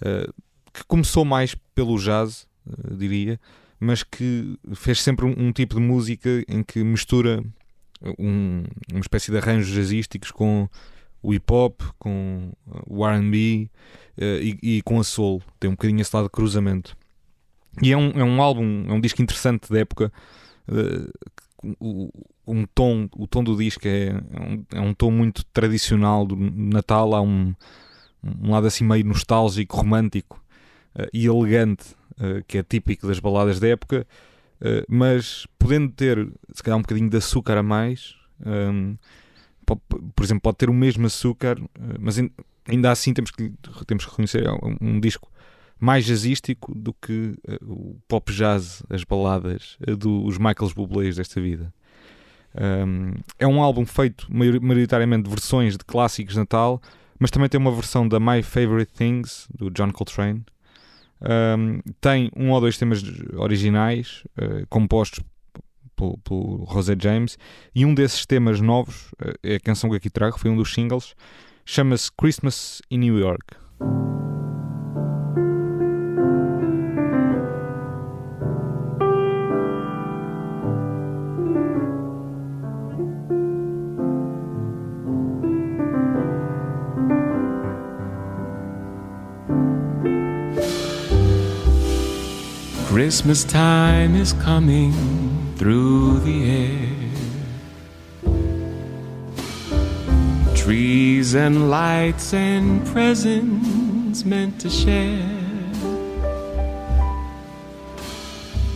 uh, 0.00 0.32
que 0.72 0.84
começou 0.86 1.24
mais 1.24 1.54
pelo 1.74 1.98
jazz, 1.98 2.46
uh, 2.66 2.96
diria, 2.96 3.38
mas 3.78 4.02
que 4.02 4.58
fez 4.74 5.02
sempre 5.02 5.26
um, 5.26 5.34
um 5.36 5.52
tipo 5.52 5.74
de 5.74 5.80
música 5.80 6.42
em 6.48 6.62
que 6.62 6.82
mistura 6.82 7.44
um, 8.18 8.64
uma 8.90 9.00
espécie 9.00 9.30
de 9.30 9.36
arranjos 9.36 9.68
jazzísticos 9.68 10.30
com 10.30 10.68
o 11.22 11.34
hip 11.34 11.52
hop, 11.52 11.82
com 11.98 12.52
o 12.86 13.06
RB 13.06 13.70
e, 14.18 14.58
e, 14.62 14.82
com 14.82 15.00
a 15.00 15.04
soul. 15.04 15.42
Tem 15.58 15.68
um 15.68 15.74
bocadinho 15.74 16.00
esse 16.00 16.14
lado 16.14 16.26
de 16.26 16.30
cruzamento. 16.30 16.96
E 17.82 17.92
é 17.92 17.96
um, 17.96 18.10
é 18.10 18.24
um 18.24 18.40
álbum, 18.40 18.86
é 18.88 18.92
um 18.92 19.00
disco 19.00 19.20
interessante 19.20 19.70
da 19.70 19.80
época. 19.80 20.12
Um 22.46 22.64
tom, 22.66 23.08
o 23.16 23.26
tom 23.26 23.42
do 23.42 23.56
disco 23.56 23.86
é, 23.86 24.08
é, 24.08 24.40
um, 24.40 24.64
é 24.72 24.80
um 24.80 24.94
tom 24.94 25.10
muito 25.10 25.44
tradicional 25.46 26.24
do 26.24 26.36
Natal. 26.36 27.14
Há 27.14 27.20
um, 27.20 27.54
um 28.22 28.50
lado 28.50 28.66
assim 28.66 28.84
meio 28.84 29.04
nostálgico, 29.04 29.76
romântico 29.76 30.42
uh, 30.94 31.08
e 31.12 31.26
elegante, 31.26 31.94
uh, 32.12 32.42
que 32.46 32.58
é 32.58 32.62
típico 32.62 33.06
das 33.06 33.18
baladas 33.18 33.58
da 33.58 33.68
época, 33.68 34.06
uh, 34.60 34.84
mas 34.88 35.46
podendo 35.58 35.90
ter 35.90 36.28
se 36.52 36.62
calhar 36.62 36.78
um 36.78 36.82
bocadinho 36.82 37.10
de 37.10 37.16
açúcar 37.16 37.58
a 37.58 37.62
mais, 37.62 38.14
um, 38.44 38.96
pode, 39.64 39.80
por 40.14 40.24
exemplo, 40.24 40.42
pode 40.42 40.58
ter 40.58 40.70
o 40.70 40.74
mesmo 40.74 41.06
açúcar, 41.06 41.58
mas 41.98 42.18
ainda 42.68 42.90
assim 42.90 43.12
temos 43.12 43.30
que, 43.30 43.52
temos 43.86 44.04
que 44.04 44.10
reconhecer 44.10 44.46
é 44.46 44.52
um, 44.52 44.76
um 44.80 45.00
disco 45.00 45.30
mais 45.78 46.04
jazzístico 46.04 46.74
do 46.74 46.94
que 46.94 47.34
o 47.62 47.96
pop 48.08 48.32
jazz, 48.32 48.82
as 48.88 49.04
baladas 49.04 49.76
dos 49.98 50.38
Michaels 50.38 50.72
Bublés 50.72 51.16
desta 51.16 51.40
vida. 51.40 51.72
Um, 52.58 53.12
é 53.38 53.46
um 53.46 53.60
álbum 53.60 53.84
feito 53.84 54.26
maioritariamente 54.30 55.24
de 55.24 55.30
versões 55.30 55.76
de 55.76 55.84
clássicos 55.84 56.34
de 56.34 56.40
Natal, 56.40 56.80
mas 57.18 57.30
também 57.30 57.48
tem 57.48 57.60
uma 57.60 57.72
versão 57.72 58.08
da 58.08 58.18
My 58.18 58.42
Favorite 58.42 58.92
Things 58.92 59.46
do 59.54 59.70
John 59.70 59.90
Coltrane. 59.92 60.44
Um, 61.20 61.80
tem 62.00 62.30
um 62.36 62.50
ou 62.50 62.60
dois 62.60 62.76
temas 62.76 63.02
originais 63.36 64.22
uh, 64.38 64.66
compostos 64.68 65.24
pelo, 65.96 66.66
José 66.70 66.94
James 66.98 67.38
e 67.74 67.86
um 67.86 67.94
desses 67.94 68.26
temas 68.26 68.60
novos 68.60 69.12
uh, 69.12 69.32
é 69.42 69.56
a 69.56 69.60
canção 69.60 69.88
que 69.88 69.96
aqui 69.96 70.10
trago, 70.10 70.38
foi 70.38 70.50
um 70.50 70.56
dos 70.56 70.74
singles, 70.74 71.14
chama-se 71.64 72.10
Christmas 72.12 72.82
in 72.90 72.98
New 72.98 73.18
York. 73.18 73.56
Christmas 93.06 93.44
time 93.44 94.16
is 94.16 94.32
coming 94.32 94.92
through 95.58 96.18
the 96.26 96.38
air. 96.66 97.06
Trees 100.56 101.36
and 101.36 101.70
lights 101.70 102.34
and 102.34 102.84
presents 102.88 104.24
meant 104.24 104.60
to 104.60 104.68
share. 104.68 105.22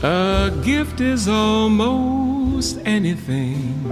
A 0.05 0.53
gift 0.63 1.01
is 1.01 1.27
almost 1.27 2.79
anything. 2.85 3.85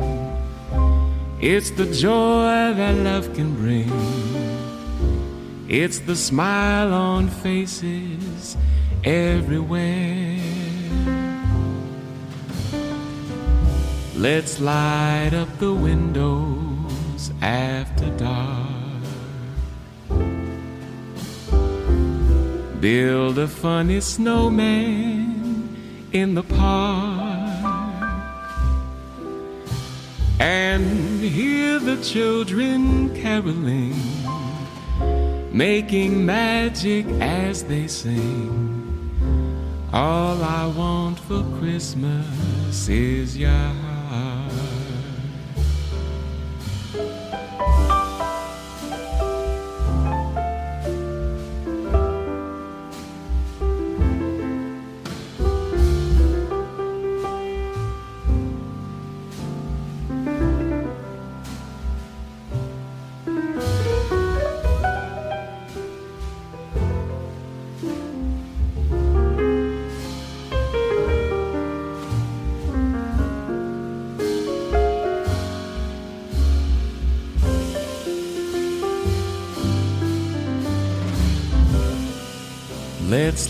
It's 1.40 1.72
the 1.72 1.86
joy 1.86 2.74
that 2.78 2.94
love 2.94 3.34
can 3.34 3.56
bring. 3.56 3.90
It's 5.68 5.98
the 5.98 6.14
smile 6.14 6.94
on 6.94 7.26
faces 7.26 8.56
everywhere. 9.04 10.27
Let's 14.18 14.58
light 14.58 15.30
up 15.32 15.48
the 15.60 15.72
windows 15.72 17.30
after 17.40 18.10
dark. 18.16 19.04
Build 22.80 23.38
a 23.38 23.46
funny 23.46 24.00
snowman 24.00 25.76
in 26.12 26.34
the 26.34 26.42
park. 26.42 27.62
And 30.40 31.20
hear 31.20 31.78
the 31.78 32.02
children 32.02 33.14
caroling, 33.14 33.94
making 35.52 36.26
magic 36.26 37.06
as 37.20 37.62
they 37.62 37.86
sing. 37.86 38.68
All 39.92 40.42
I 40.42 40.66
want 40.66 41.20
for 41.20 41.44
Christmas 41.60 42.88
is 42.88 43.36
your 43.38 43.87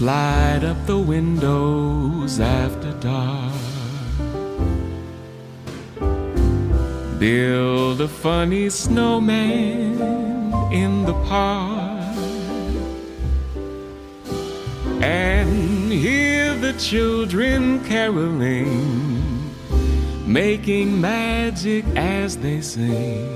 Light 0.01 0.61
up 0.63 0.87
the 0.87 0.97
windows 0.97 2.39
after 2.39 2.93
dark. 3.01 3.53
Build 7.19 8.01
a 8.01 8.07
funny 8.07 8.71
snowman 8.71 10.01
in 10.73 11.05
the 11.05 11.15
park. 11.27 12.17
And 15.03 15.91
hear 15.91 16.55
the 16.55 16.75
children 16.75 17.85
caroling, 17.85 19.53
making 20.25 21.01
magic 21.01 21.85
as 21.97 22.37
they 22.37 22.61
sing. 22.61 23.27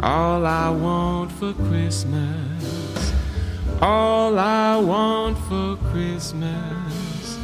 All 0.00 0.44
I 0.44 0.70
want 0.70 1.30
for 1.30 1.52
Christmas 1.52 2.75
all 3.80 4.38
I 4.38 4.76
want 4.76 5.36
for 5.48 5.76
Christmas, 5.90 7.38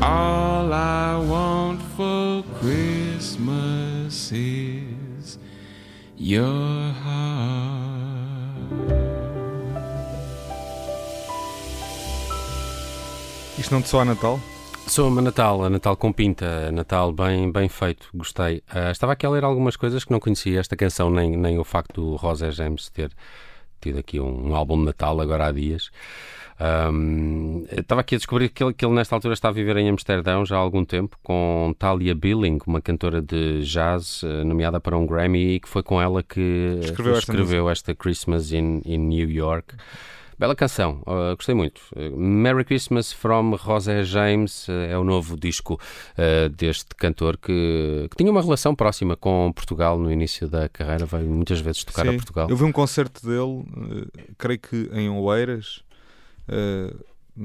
all 0.00 0.72
I 0.72 1.16
want 1.18 1.80
for 1.96 2.42
Christmas 2.60 4.32
is 4.32 5.38
your 6.16 6.92
heart. 7.04 7.82
Isto 13.58 13.74
não 13.74 13.82
te 13.82 13.88
soa 13.88 14.02
a 14.02 14.04
Natal? 14.04 14.40
Sou 14.88 15.06
a 15.06 15.22
Natal, 15.22 15.64
a 15.64 15.70
Natal 15.70 15.96
com 15.96 16.12
pinta, 16.12 16.68
a 16.68 16.72
Natal 16.72 17.12
bem, 17.12 17.50
bem 17.50 17.68
feito, 17.68 18.08
gostei. 18.12 18.62
Uh, 18.74 18.90
estava 18.90 19.12
aqui 19.12 19.24
a 19.24 19.30
ler 19.30 19.44
algumas 19.44 19.76
coisas 19.76 20.04
que 20.04 20.10
não 20.10 20.18
conhecia 20.18 20.58
esta 20.58 20.76
canção, 20.76 21.10
nem, 21.10 21.36
nem 21.36 21.58
o 21.58 21.64
facto 21.64 22.00
do 22.00 22.16
Rosa 22.16 22.50
James 22.50 22.90
ter 22.90 23.12
tido 23.82 23.98
aqui 23.98 24.20
um, 24.20 24.48
um, 24.48 24.54
álbum 24.54 24.78
de 24.78 24.84
Natal 24.84 25.20
agora 25.20 25.46
há 25.46 25.52
dias. 25.52 25.90
Um, 26.60 27.64
estava 27.76 28.02
aqui 28.02 28.14
a 28.14 28.18
descobrir 28.18 28.48
que 28.48 28.62
ele, 28.62 28.72
que 28.72 28.84
ele, 28.84 28.94
nesta 28.94 29.16
altura 29.16 29.34
está 29.34 29.48
a 29.48 29.52
viver 29.52 29.76
em 29.78 29.88
Amsterdão 29.88 30.46
já 30.46 30.56
há 30.56 30.60
algum 30.60 30.84
tempo 30.84 31.16
com 31.22 31.74
Talia 31.76 32.14
Billing, 32.14 32.58
uma 32.66 32.80
cantora 32.80 33.20
de 33.20 33.62
jazz 33.64 34.22
uh, 34.22 34.44
nomeada 34.44 34.78
para 34.78 34.96
um 34.96 35.04
Grammy 35.04 35.54
e 35.54 35.60
que 35.60 35.68
foi 35.68 35.82
com 35.82 36.00
ela 36.00 36.22
que 36.22 36.78
escreveu, 36.82 37.18
escreveu 37.18 37.70
esta, 37.70 37.90
esta, 37.90 38.00
Christmas 38.00 38.52
in, 38.52 38.80
in 38.84 38.98
New 38.98 39.28
York. 39.28 39.74
Bela 40.38 40.54
canção, 40.54 41.02
uh, 41.06 41.36
gostei 41.36 41.54
muito. 41.54 41.80
Uh, 41.94 42.16
Merry 42.16 42.64
Christmas 42.64 43.12
from 43.12 43.54
Rosé 43.54 44.02
James 44.02 44.66
uh, 44.68 44.72
é 44.72 44.98
o 44.98 45.04
novo 45.04 45.36
disco 45.36 45.78
deste 46.56 46.94
cantor 46.96 47.36
que, 47.36 48.08
que, 48.10 48.16
tinha 48.16 48.30
uma 48.30 48.42
relação 48.42 48.74
próxima 48.74 49.16
com 49.16 49.52
Portugal 49.54 49.98
no 49.98 50.10
início 50.10 50.48
da 50.48 50.68
carreira, 50.68 51.06
veio 51.06 51.26
muitas 51.26 51.60
vezes 51.60 51.84
tocar 51.84 52.02
Sim, 52.02 52.10
a 52.10 52.12
Portugal. 52.12 52.50
Eu 52.50 52.56
vi 52.56 52.64
um 52.64 52.72
concerto 52.72 53.26
dele, 53.26 54.08
creio 54.38 54.58
que 54.58 54.90
em 54.92 55.08
Oeiras. 55.08 55.82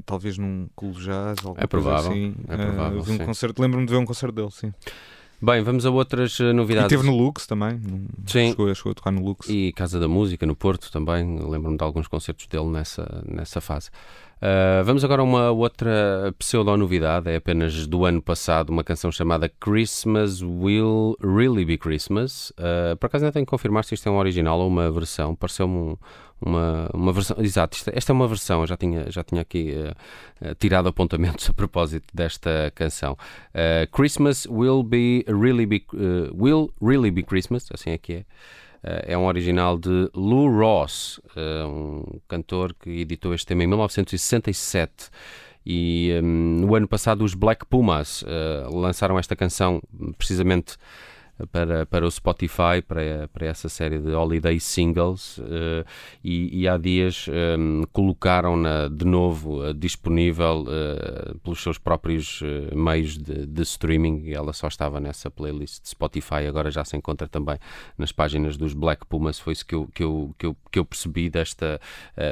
talvez 0.06 0.38
num 0.38 0.67
clube 0.76 1.00
jazz, 1.00 1.38
é 1.58 1.67
provável, 1.67 2.12
assim. 2.12 2.36
É 2.47 2.58
provável. 2.58 3.02
vi 3.02 3.12
um 3.13 3.17
concerto, 3.19 3.62
lembro-me 3.62 3.86
de 3.86 3.91
ver 3.91 3.97
um 3.97 4.06
concerto 4.06 4.36
dele, 4.36 4.52
sim. 4.52 4.73
Bem, 5.39 5.62
vamos 5.62 5.86
a 5.86 5.91
outras 5.91 6.39
eh, 6.39 6.52
novidades. 6.52 6.91
E 6.91 6.95
esteve 6.95 7.12
no 7.12 7.15
Lux 7.15 7.45
também. 7.45 7.80
Sim. 8.26 8.50
Chegou, 8.50 8.73
chegou 8.73 8.91
a 8.91 8.95
tocar 8.95 9.12
no 9.12 9.23
Lux. 9.23 9.47
E 9.47 9.71
Casa 9.73 10.00
da 10.00 10.08
Música, 10.08 10.45
no 10.45 10.56
Porto 10.56 10.91
também. 10.91 11.39
Lembro-me 11.39 11.78
de 11.78 11.84
alguns 11.84 12.08
concertos 12.08 12.47
dele 12.47 12.67
nessa, 12.67 13.23
nessa 13.28 13.62
fase. 13.62 13.91
Uh, 14.38 14.84
vamos 14.84 15.04
agora 15.04 15.21
a 15.21 15.26
uma 15.26 15.50
outra 15.50 16.32
pseudo-novidade, 16.38 17.28
é 17.28 17.38
apenas 17.38 17.88
do 17.88 18.06
ano 18.06 18.21
passado, 18.21 18.69
uma 18.69 18.84
canção 18.84 19.12
chamada 19.12 19.50
Christmas 19.50 20.43
Will 20.43 21.17
Really 21.19 21.65
Be 21.65 21.76
Christmas. 21.76 22.52
Uh, 22.52 22.95
por 23.00 23.08
acaso 23.08 23.26
ainda 23.26 23.34
tenho 23.34 23.47
que 23.47 23.50
confirmar 23.50 23.84
se 23.84 23.95
isto 23.95 24.08
é 24.08 24.12
um 24.12 24.17
original 24.17 24.60
ou 24.60 24.67
uma 24.67 24.91
versão, 24.91 25.34
pareceu-me 25.34 25.76
um, 25.76 25.97
uma, 26.39 26.88
uma 26.93 27.12
versão. 27.12 27.36
Exato, 27.39 27.78
esta 27.91 28.12
é 28.12 28.13
uma 28.13 28.28
versão, 28.28 28.62
eu 28.62 28.67
já 28.67 28.78
tinha, 28.78 29.10
já 29.10 29.23
tinha 29.23 29.41
aqui 29.41 29.73
uh, 29.73 30.54
tirado 30.56 30.88
apontamentos 30.88 31.50
a 31.50 31.54
propósito 31.54 32.06
desta 32.13 32.71
canção. 32.76 33.17
Christmas 33.91 34.45
Will 34.45 34.84
Be 34.84 35.26
Really 35.28 35.65
Be, 35.65 35.84
Will 36.39 36.71
Really 36.80 37.10
Be 37.10 37.23
Christmas, 37.23 37.67
assim 37.73 37.89
é 37.89 37.97
que 37.97 38.13
é. 38.13 38.26
Eh, 38.88 39.13
é 39.13 39.17
um 39.17 39.26
original 39.26 39.78
de 39.78 40.10
Lou 40.13 40.50
Ross, 40.50 41.19
eh, 41.36 41.65
um 41.65 42.19
cantor 42.28 42.73
que 42.73 42.89
editou 43.02 43.34
este 43.34 43.45
tema 43.45 43.63
em 43.63 43.67
1967. 43.67 45.10
E 45.69 46.17
um, 46.23 46.62
no 46.62 46.76
ano 46.76 46.88
passado, 46.88 47.26
os 47.26 47.34
Black 47.34 47.65
Pumas 47.65 48.21
uh, 48.21 48.73
lançaram 48.73 49.19
esta 49.19 49.36
canção 49.36 49.82
precisamente 50.17 50.78
para, 51.52 51.86
para 51.86 52.06
o 52.06 52.12
Spotify, 52.12 52.82
para, 52.86 53.28
para 53.32 53.45
essa 53.45 53.69
série 53.69 54.00
de 54.00 54.12
Holiday 54.12 54.60
Singles, 54.60 55.38
uh, 55.38 55.86
e, 56.23 56.62
e, 56.62 56.67
há 56.67 56.78
dias 56.78 57.28
um, 57.60 57.84
colocaram-na 57.91 58.88
de 58.88 59.06
novo 59.06 59.63
uh, 59.63 59.73
disponível 59.73 60.63
uh, 60.63 61.38
pelos 61.39 61.62
seus 61.62 61.78
próprios 61.78 62.41
meios 62.73 63.17
de, 63.17 63.45
de, 63.45 63.62
streaming. 63.62 64.32
Ela 64.32 64.54
só 64.54 64.67
estava 64.67 65.00
nessa 65.00 65.30
playlist 65.30 65.84
de 65.84 65.89
Spotify, 65.89 66.47
agora 66.47 66.71
já 66.71 66.84
se 66.84 66.97
encontra 66.97 67.28
também 67.28 67.58
nas 67.97 68.12
páginas 68.12 68.58
dos 68.58 68.73
Black 68.73 69.06
Pumas. 69.06 69.39
Foi 69.39 69.54
isso 69.54 69.65
que 69.65 69.76
eu, 69.76 69.88
que 69.93 70.04
eu, 70.04 70.36
que 70.38 70.45
eu, 70.45 70.58
que 70.71 70.80
eu 70.80 70.86
percebi 70.86 71.30
desta, 71.30 71.80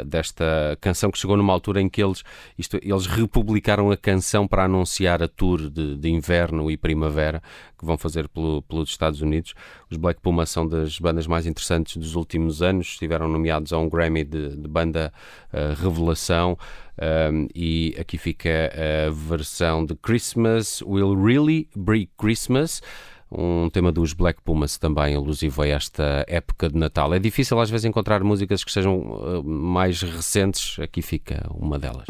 desta 0.05 0.77
canção 0.81 1.11
que 1.11 1.17
chegou 1.17 1.37
numa 1.37 1.53
altura 1.53 1.81
em 1.81 1.89
que 1.89 2.03
eles, 2.03 2.23
isto, 2.57 2.79
eles 2.81 3.05
republicaram 3.05 3.91
a 3.91 3.97
canção 3.97 4.47
para 4.47 4.65
anunciar 4.65 5.21
a 5.21 5.27
tour 5.27 5.69
de, 5.69 5.97
de 5.97 6.09
inverno 6.09 6.71
e 6.71 6.77
primavera 6.77 7.41
que 7.77 7.85
vão 7.85 7.97
fazer 7.97 8.27
pelo, 8.29 8.61
Estados 8.95 9.21
Unidos. 9.21 9.53
Os 9.89 9.97
Black 9.97 10.19
Pumas 10.21 10.49
são 10.49 10.67
das 10.67 10.99
bandas 10.99 11.27
mais 11.27 11.45
interessantes 11.45 11.97
dos 11.97 12.15
últimos 12.15 12.61
anos, 12.61 12.87
estiveram 12.87 13.27
nomeados 13.27 13.71
a 13.71 13.77
um 13.77 13.87
Grammy 13.87 14.23
de, 14.23 14.55
de 14.55 14.67
banda 14.67 15.13
uh, 15.53 15.81
revelação. 15.81 16.57
Um, 17.31 17.47
e 17.53 17.93
aqui 17.99 18.17
fica 18.17 18.49
a 18.49 19.11
versão 19.11 19.85
de 19.85 19.95
Christmas 19.95 20.81
Will 20.81 21.13
Really 21.21 21.67
Be 21.75 22.09
Christmas 22.17 22.81
um 23.31 23.69
tema 23.69 23.91
dos 23.91 24.13
Black 24.13 24.41
Pumas 24.41 24.77
também 24.77 25.15
alusivo 25.15 25.61
a 25.61 25.67
esta 25.67 26.23
época 26.27 26.69
de 26.69 26.77
Natal. 26.77 27.13
É 27.13 27.19
difícil 27.19 27.59
às 27.59 27.69
vezes 27.69 27.85
encontrar 27.85 28.23
músicas 28.23 28.63
que 28.63 28.71
sejam 28.71 28.97
uh, 28.99 29.43
mais 29.43 30.01
recentes, 30.01 30.79
aqui 30.79 31.01
fica 31.01 31.45
uma 31.53 31.77
delas. 31.77 32.05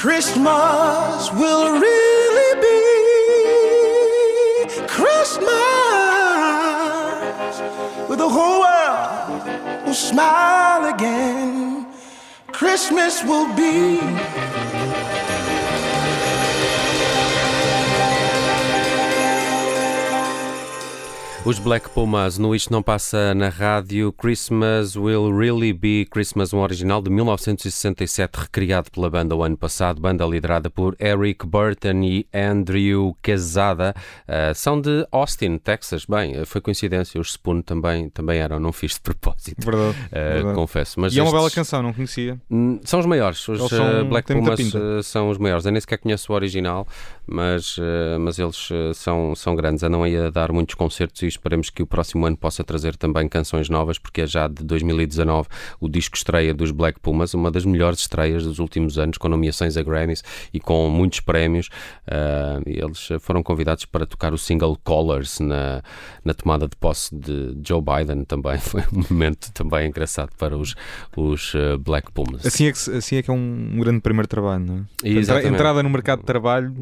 Christmas 0.00 1.32
will 1.32 1.80
really 1.80 2.60
be 2.62 2.78
Christmas 4.86 5.48
with 8.08 8.20
the 8.20 8.28
whole 8.28 8.60
world 8.60 9.42
will 9.84 9.94
smile 9.94 10.94
again. 10.94 11.88
Christmas 12.52 13.24
will 13.24 13.52
be 13.56 13.98
Os 21.48 21.58
Black 21.58 21.88
Pumas 21.88 22.36
no 22.36 22.54
Isto 22.54 22.70
Não 22.70 22.82
Passa 22.82 23.34
na 23.34 23.48
Rádio 23.48 24.12
Christmas 24.12 24.94
Will 24.94 25.34
Really 25.34 25.72
Be 25.72 26.04
Christmas, 26.04 26.52
um 26.52 26.58
original 26.58 27.00
de 27.00 27.08
1967, 27.08 28.36
recriado 28.38 28.90
pela 28.90 29.08
banda 29.08 29.34
o 29.34 29.42
ano 29.42 29.56
passado, 29.56 29.98
banda 29.98 30.26
liderada 30.26 30.68
por 30.68 30.94
Eric 31.00 31.46
Burton 31.46 32.02
e 32.02 32.26
Andrew 32.34 33.16
Quesada, 33.22 33.94
uh, 34.28 34.54
são 34.54 34.78
de 34.78 35.08
Austin, 35.10 35.56
Texas. 35.56 36.04
Bem, 36.04 36.44
foi 36.44 36.60
coincidência, 36.60 37.18
os 37.18 37.30
Spoon 37.30 37.62
também, 37.62 38.10
também 38.10 38.40
eram, 38.40 38.60
não 38.60 38.70
fiz 38.70 38.92
de 38.92 39.00
propósito. 39.00 39.64
Verdade, 39.64 39.96
uh, 40.08 40.12
verdade. 40.12 40.54
Confesso. 40.54 41.00
Mas 41.00 41.14
e 41.14 41.18
estes... 41.18 41.32
é 41.32 41.34
uma 41.34 41.40
bela 41.40 41.50
canção, 41.50 41.82
não 41.82 41.94
conhecia. 41.94 42.38
Hum, 42.50 42.78
são 42.84 43.00
os 43.00 43.06
maiores, 43.06 43.48
os 43.48 43.70
são, 43.70 44.02
uh, 44.02 44.04
Black 44.04 44.30
Pumas 44.30 44.60
são 45.02 45.30
os 45.30 45.38
maiores. 45.38 45.64
Eu 45.64 45.72
nem 45.72 45.80
sequer 45.80 45.96
conheço 45.96 46.30
o 46.30 46.34
original 46.34 46.86
mas, 47.30 47.76
uh, 47.76 48.18
mas 48.18 48.38
eles 48.38 48.70
uh, 48.70 48.94
são, 48.94 49.34
são 49.34 49.54
grandes, 49.54 49.82
andam 49.82 50.02
aí 50.02 50.16
a 50.16 50.30
dar 50.30 50.50
muitos 50.50 50.74
concertos 50.74 51.22
e 51.22 51.26
esperemos 51.26 51.68
que 51.68 51.82
o 51.82 51.86
próximo 51.86 52.24
ano 52.24 52.36
possa 52.36 52.64
trazer 52.64 52.96
também 52.96 53.28
canções 53.28 53.68
novas, 53.68 53.98
porque 53.98 54.22
é 54.22 54.26
já 54.26 54.48
de 54.48 54.64
2019 54.64 55.48
o 55.78 55.88
disco 55.88 56.16
estreia 56.16 56.54
dos 56.54 56.70
Black 56.70 56.98
Pumas, 57.00 57.34
uma 57.34 57.50
das 57.50 57.64
melhores 57.64 58.00
estreias 58.00 58.44
dos 58.44 58.58
últimos 58.58 58.98
anos, 58.98 59.18
com 59.18 59.28
nomeações 59.28 59.76
a 59.76 59.82
Grammys 59.82 60.24
e 60.52 60.58
com 60.58 60.88
muitos 60.88 61.20
prémios. 61.20 61.68
Uh, 62.06 62.62
eles 62.64 63.08
foram 63.20 63.42
convidados 63.42 63.84
para 63.84 64.06
tocar 64.06 64.32
o 64.32 64.38
single 64.38 64.78
Colors 64.82 65.38
na, 65.40 65.82
na 66.24 66.32
tomada 66.32 66.66
de 66.66 66.76
posse 66.76 67.14
de 67.14 67.58
Joe 67.62 67.82
Biden 67.82 68.24
também. 68.24 68.58
Foi 68.68 68.80
um 68.92 69.04
momento 69.10 69.52
também 69.52 69.88
engraçado 69.88 70.30
para 70.38 70.56
os, 70.56 70.74
os 71.16 71.52
Black 71.80 72.10
Pumas. 72.12 72.46
Assim 72.46 72.66
é 72.66 72.72
que, 72.72 72.78
assim 72.78 73.16
é, 73.16 73.22
que 73.22 73.30
é 73.30 73.34
um, 73.34 73.70
um 73.74 73.80
grande 73.80 74.00
primeiro 74.00 74.28
trabalho, 74.28 74.64
não 74.64 74.76
é? 75.04 75.08
Exatamente. 75.08 75.54
Entrada 75.54 75.82
no 75.82 75.90
mercado 75.90 76.20
de 76.20 76.24
trabalho 76.24 76.74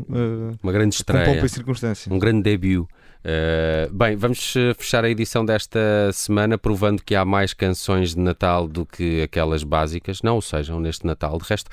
uma 0.62 0.72
grande 0.72 0.95
estreia. 0.95 1.26
Com 1.26 1.34
pompa 1.34 1.47
e 1.47 1.49
circunstância. 1.49 2.12
Um 2.12 2.18
grande 2.18 2.43
debut. 2.43 2.87
Uh, 3.26 3.93
bem, 3.93 4.14
vamos 4.14 4.55
eh, 4.55 4.72
fechar 4.74 5.05
a 5.05 5.11
edição 5.11 5.45
desta 5.45 5.80
semana 6.12 6.57
provando 6.57 7.03
que 7.03 7.12
há 7.12 7.24
mais 7.24 7.53
canções 7.53 8.14
de 8.14 8.20
Natal 8.20 8.68
do 8.68 8.87
que 8.87 9.20
aquelas 9.20 9.64
básicas, 9.64 10.22
não 10.22 10.39
o 10.39 10.43
sejam 10.43 10.78
neste 10.78 11.05
Natal. 11.05 11.37
De 11.37 11.49
resto, 11.49 11.68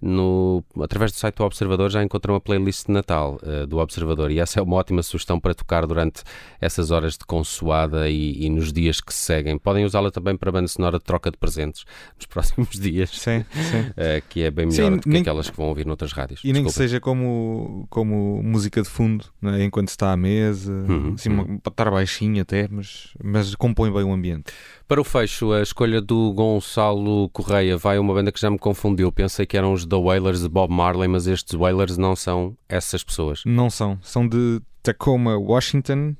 no, 0.00 0.64
através 0.80 1.12
do 1.12 1.16
site 1.16 1.36
do 1.36 1.44
Observador 1.44 1.90
já 1.90 2.02
encontram 2.02 2.34
a 2.34 2.40
playlist 2.40 2.86
de 2.86 2.92
Natal 2.92 3.38
uh, 3.42 3.66
do 3.66 3.78
Observador 3.78 4.30
e 4.30 4.38
essa 4.38 4.60
é 4.60 4.62
uma 4.62 4.76
ótima 4.76 5.02
sugestão 5.02 5.40
para 5.40 5.54
tocar 5.54 5.86
durante 5.86 6.22
essas 6.60 6.90
horas 6.90 7.14
de 7.14 7.24
consoada 7.24 8.08
e, 8.08 8.44
e 8.44 8.50
nos 8.50 8.72
dias 8.72 9.00
que 9.00 9.12
se 9.12 9.20
seguem. 9.20 9.58
Podem 9.58 9.84
usá-la 9.84 10.10
também 10.10 10.36
para 10.36 10.50
a 10.50 10.52
banda 10.52 10.68
sonora 10.68 10.98
de 10.98 11.04
troca 11.04 11.30
de 11.30 11.36
presentes 11.36 11.84
nos 12.16 12.26
próximos 12.26 12.70
dias, 12.78 13.10
sim, 13.10 13.44
sim. 13.52 13.80
Uh, 13.90 14.22
que 14.28 14.42
é 14.42 14.50
bem 14.50 14.66
melhor 14.66 14.90
sim, 14.90 14.96
do 14.96 15.02
que 15.02 15.08
nem, 15.08 15.22
aquelas 15.22 15.50
que 15.50 15.56
vão 15.56 15.68
ouvir 15.68 15.86
noutras 15.86 16.12
rádios. 16.12 16.40
E 16.44 16.52
nem 16.52 16.64
que 16.64 16.72
seja 16.72 17.00
como, 17.00 17.86
como 17.90 18.42
música 18.42 18.82
de 18.82 18.88
fundo, 18.88 19.24
é? 19.42 19.64
enquanto 19.64 19.88
está 19.88 20.12
à 20.12 20.16
mesa, 20.16 20.72
uhum, 20.72 21.14
assim, 21.14 21.28
uhum. 21.28 21.38
Uma, 21.38 21.58
para 21.58 21.70
estar 21.70 21.90
baixinho 21.90 22.42
até, 22.42 22.68
mas, 22.70 23.08
mas 23.22 23.54
compõe 23.54 23.92
bem 23.92 24.04
o 24.04 24.12
ambiente. 24.12 24.52
Para 24.88 25.02
o 25.02 25.04
fecho, 25.04 25.52
a 25.52 25.60
escolha 25.60 26.00
do 26.00 26.32
Gonçalo 26.32 27.28
Correia 27.28 27.76
vai 27.76 27.98
a 27.98 28.00
uma 28.00 28.14
banda 28.14 28.32
que 28.32 28.40
já 28.40 28.50
me 28.50 28.58
confundiu. 28.58 29.12
Pensei 29.12 29.44
que 29.44 29.54
eram 29.54 29.74
os 29.74 29.84
The 29.88 29.96
Wailers 29.96 30.42
de 30.42 30.48
Bob 30.48 30.72
Marley, 30.72 31.08
mas 31.08 31.26
estes 31.26 31.54
Wailers 31.54 31.96
não 31.96 32.14
são 32.14 32.56
essas 32.68 33.02
pessoas. 33.02 33.42
Não 33.44 33.70
são. 33.70 33.98
São 34.02 34.26
de 34.26 34.60
Tacoma, 34.82 35.36
Washington. 35.36 36.14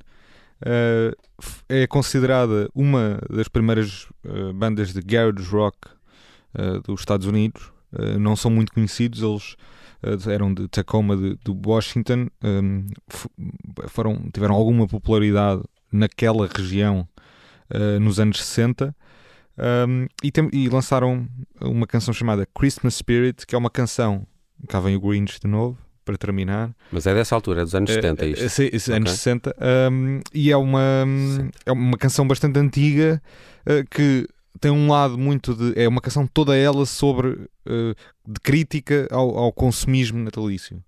Uh, 0.60 1.14
é 1.68 1.86
considerada 1.86 2.68
uma 2.74 3.20
das 3.30 3.46
primeiras 3.46 4.08
uh, 4.24 4.52
bandas 4.52 4.92
de 4.92 5.00
garage 5.00 5.48
rock 5.48 5.78
uh, 6.58 6.80
dos 6.82 7.00
Estados 7.00 7.26
Unidos. 7.26 7.72
não 8.18 8.36
são 8.36 8.50
muito 8.50 8.72
conhecidos. 8.72 9.56
Eles 10.02 10.26
eram 10.26 10.52
de 10.52 10.68
Tacoma, 10.68 11.16
de, 11.16 11.36
de 11.36 11.50
Washington. 11.66 12.28
Um, 12.42 12.86
foram, 13.88 14.28
tiveram 14.32 14.54
alguma 14.54 14.86
popularidade 14.86 15.62
naquela 15.90 16.46
região 16.46 17.08
nos 18.00 18.18
anos 18.18 18.38
60. 18.38 18.94
Um, 19.58 20.06
e, 20.22 20.30
tem, 20.30 20.48
e, 20.52 20.68
lançaram 20.68 21.26
uma 21.60 21.86
canção 21.86 22.14
chamada 22.14 22.46
Christmas 22.54 22.94
Spirit, 22.94 23.46
que 23.46 23.54
é 23.54 23.58
uma 23.58 23.70
canção. 23.70 24.26
Cá 24.68 24.80
vem 24.80 24.96
o 24.96 25.00
Grinch 25.00 25.38
de 25.40 25.48
novo, 25.48 25.76
para 26.04 26.16
terminar. 26.16 26.74
Mas 26.90 27.06
é 27.06 27.14
dessa 27.14 27.34
altura, 27.34 27.62
é 27.62 27.64
dos 27.64 27.74
anos 27.74 27.92
70, 27.92 28.24
é, 28.24 28.28
isto? 28.28 28.48
Sim, 28.48 28.66
okay. 28.66 28.94
anos 28.94 29.10
60. 29.10 29.56
Um, 29.90 30.20
e 30.32 30.50
é 30.50 30.56
uma, 30.56 31.04
é 31.66 31.72
uma 31.72 31.98
canção 31.98 32.26
bastante 32.26 32.58
antiga 32.58 33.20
uh, 33.66 33.84
que 33.90 34.26
tem 34.60 34.70
um 34.70 34.88
lado 34.88 35.18
muito 35.18 35.54
de. 35.54 35.80
É 35.80 35.88
uma 35.88 36.00
canção 36.00 36.26
toda 36.26 36.56
ela 36.56 36.86
sobre. 36.86 37.28
Uh, 37.66 37.94
de 38.26 38.40
crítica 38.42 39.08
ao, 39.10 39.38
ao 39.38 39.52
consumismo 39.52 40.18
natalício 40.18 40.82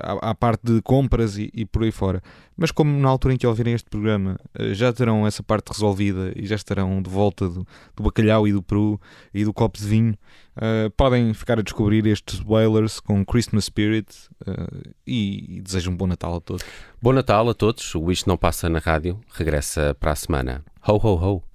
à, 0.00 0.34
parte 0.34 0.62
de 0.64 0.82
compras 0.82 1.36
e, 1.36 1.50
e, 1.54 1.64
por 1.64 1.82
aí 1.82 1.90
fora. 1.90 2.22
Mas 2.56 2.70
como 2.70 2.98
na 2.98 3.08
altura 3.08 3.34
em 3.34 3.36
que 3.36 3.46
ouvirem 3.46 3.74
este 3.74 3.88
programa 3.88 4.38
eh, 4.58 4.74
já 4.74 4.92
terão 4.92 5.26
essa 5.26 5.42
parte 5.42 5.68
resolvida 5.68 6.32
e 6.34 6.44
já 6.44 6.56
estarão 6.56 7.00
de 7.00 7.08
volta 7.08 7.48
do, 7.48 7.66
do 7.94 8.02
bacalhau 8.02 8.48
e 8.48 8.52
do 8.52 8.62
peru 8.62 9.00
e 9.32 9.44
do 9.44 9.52
copo 9.52 9.78
de 9.78 9.86
vinho, 9.86 10.14
uh, 10.56 10.90
podem 10.96 11.32
ficar 11.34 11.58
a 11.58 11.62
descobrir 11.62 12.04
estes 12.06 12.40
Whalers 12.44 12.98
com 12.98 13.24
Christmas 13.24 13.66
Spirit 13.66 14.08
uh, 14.46 14.92
e, 15.06 15.58
e 15.58 15.60
desejo 15.60 15.90
um 15.90 15.96
bom 15.96 16.06
Natal 16.06 16.34
a 16.34 16.40
todos. 16.40 16.64
Bom 17.00 17.12
Natal 17.12 17.48
a 17.48 17.54
todos. 17.54 17.94
O 17.94 18.10
Isto 18.10 18.28
Não 18.28 18.36
Passa 18.36 18.68
na 18.68 18.80
Rádio 18.80 19.20
regressa 19.32 19.96
para 19.98 20.12
a 20.12 20.16
semana. 20.16 20.64
Ho, 20.86 20.94
ho, 20.94 21.14
ho. 21.14 21.47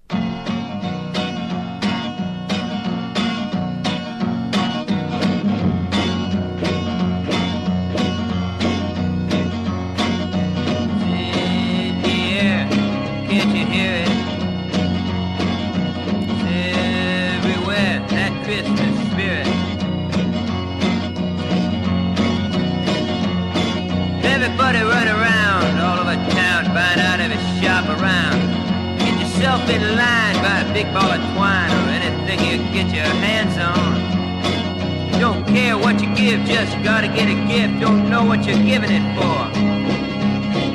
Care 35.54 35.78
what 35.78 36.02
you 36.02 36.10
give, 36.16 36.44
just 36.46 36.74
gotta 36.84 37.08
get 37.08 37.30
a 37.30 37.38
gift. 37.48 37.80
Don't 37.80 38.10
know 38.10 38.26
what 38.26 38.44
you're 38.44 38.64
giving 38.66 38.90
it 38.90 39.06
for. 39.14 39.38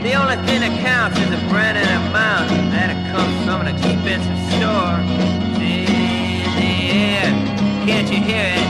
The 0.06 0.14
only 0.14 0.36
thing 0.46 0.60
that 0.62 0.70
counts 0.80 1.18
is 1.18 1.28
the 1.30 1.42
brand 1.50 1.76
and 1.76 1.90
amount 2.06 2.48
that 2.70 2.94
it 2.94 3.00
comes 3.10 3.34
from 3.44 3.66
an 3.66 3.74
expensive 3.74 4.38
store. 4.54 5.02
It's 5.42 5.58
in 5.58 6.46
the 6.62 6.70
air, 6.94 7.26
can't 7.90 8.06
you 8.06 8.22
hear 8.22 8.54
it? 8.54 8.68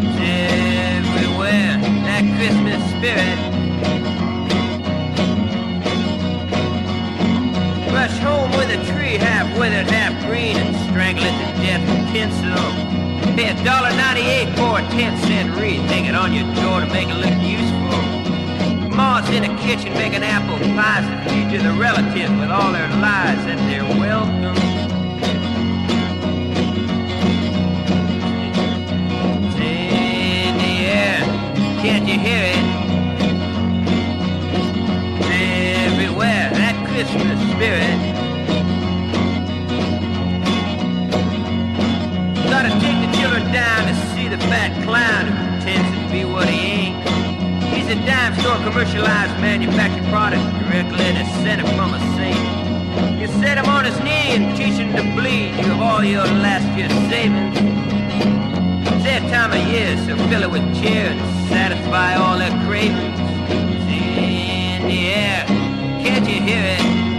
It's 0.00 0.18
everywhere, 1.04 1.76
that 2.08 2.24
Christmas 2.40 2.80
spirit. 2.96 3.38
Rush 7.92 8.16
home 8.24 8.50
with 8.52 8.70
a 8.70 8.80
tree 8.90 9.18
half 9.18 9.46
withered, 9.58 9.90
half 9.90 10.16
green, 10.24 10.56
and 10.56 10.74
strangle 10.88 11.24
it 11.24 11.36
to 11.36 11.48
death 11.60 11.84
with 11.86 12.12
tinsel. 12.14 12.89
A 13.40 13.64
dollar 13.64 13.90
ninety-eight 13.90 14.54
for 14.56 14.78
a 14.78 14.82
ten 14.90 15.16
cent 15.22 15.56
wreath. 15.58 15.80
Hang 15.90 16.04
it 16.04 16.14
on 16.14 16.32
your 16.32 16.44
door 16.54 16.80
to 16.80 16.86
make 16.86 17.08
it 17.08 17.14
look 17.14 17.40
useful. 17.42 18.90
Ma's 18.94 19.28
in 19.30 19.42
the 19.42 19.48
kitchen 19.60 19.92
making 19.94 20.22
apple 20.22 20.58
pies 20.76 21.04
and 21.04 21.30
feed 21.30 21.50
you 21.50 21.62
the 21.62 21.72
relatives 21.72 22.30
with 22.38 22.50
all 22.50 22.70
their 22.70 22.88
lies 23.00 23.44
that 23.46 23.58
they're 23.68 23.82
welcome. 23.98 24.56
In 29.56 30.58
can't 31.82 32.06
you 32.06 32.18
hear 32.18 32.44
it? 32.44 32.64
Everywhere, 35.88 36.50
that 36.52 36.86
Christmas 36.88 37.40
spirit. 37.52 38.19
Gotta 42.60 42.78
take 42.78 43.00
the 43.00 43.16
children 43.16 43.50
down 43.54 43.88
to 43.88 43.94
see 44.12 44.28
the 44.28 44.36
fat 44.52 44.68
clown 44.84 45.32
who 45.32 45.32
pretends 45.48 45.88
to 45.96 46.12
be 46.12 46.26
what 46.26 46.46
he 46.46 46.92
ain't. 46.92 47.08
He's 47.72 47.88
a 47.88 47.96
dime 48.04 48.36
store 48.36 48.60
commercialized 48.68 49.32
manufactured 49.40 50.04
product 50.12 50.44
directly 50.60 51.08
descended 51.16 51.66
from 51.72 51.94
a 51.94 52.00
saint. 52.20 52.36
You 53.18 53.28
set 53.40 53.56
him 53.56 53.64
on 53.64 53.86
his 53.86 53.98
knee 54.00 54.36
and 54.36 54.54
teach 54.58 54.76
him 54.76 54.92
to 54.92 55.00
bleed 55.16 55.56
you 55.56 55.72
of 55.72 55.80
all 55.80 56.04
your 56.04 56.26
last 56.44 56.68
year's 56.76 56.92
savings. 57.08 57.56
It's 58.92 59.04
that 59.08 59.24
time 59.32 59.56
of 59.56 59.62
year, 59.72 59.96
so 60.04 60.20
fill 60.28 60.42
it 60.42 60.50
with 60.50 60.66
cheer 60.76 61.16
and 61.16 61.48
satisfy 61.48 62.16
all 62.16 62.36
their 62.36 62.52
cravings. 62.68 63.20
It's 63.48 63.88
in 63.88 64.84
the 64.84 65.00
air, 65.16 65.46
can't 66.04 66.28
you 66.28 66.42
hear 66.42 66.76
it? 66.76 67.09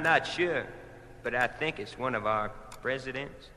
I'm 0.00 0.04
not 0.04 0.26
sure, 0.26 0.64
but 1.22 1.34
I 1.34 1.46
think 1.46 1.78
it's 1.78 1.98
one 1.98 2.14
of 2.14 2.24
our 2.24 2.48
presidents. 2.80 3.50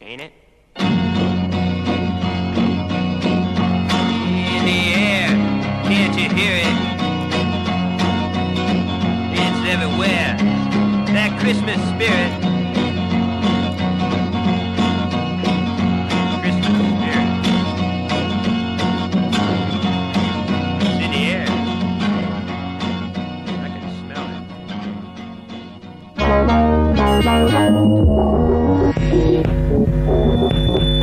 Ain't 0.00 0.20
it? 0.20 0.32
In 0.74 0.84
the 4.64 4.94
air, 4.96 5.28
can't 5.84 6.18
you 6.18 6.28
hear 6.34 6.56
it? 6.56 6.74
It's 9.38 9.60
everywhere. 9.68 10.36
That 11.14 11.38
Christmas 11.38 11.80
spirit. 11.90 12.43
Thank 26.26 26.50
you. 30.78 30.93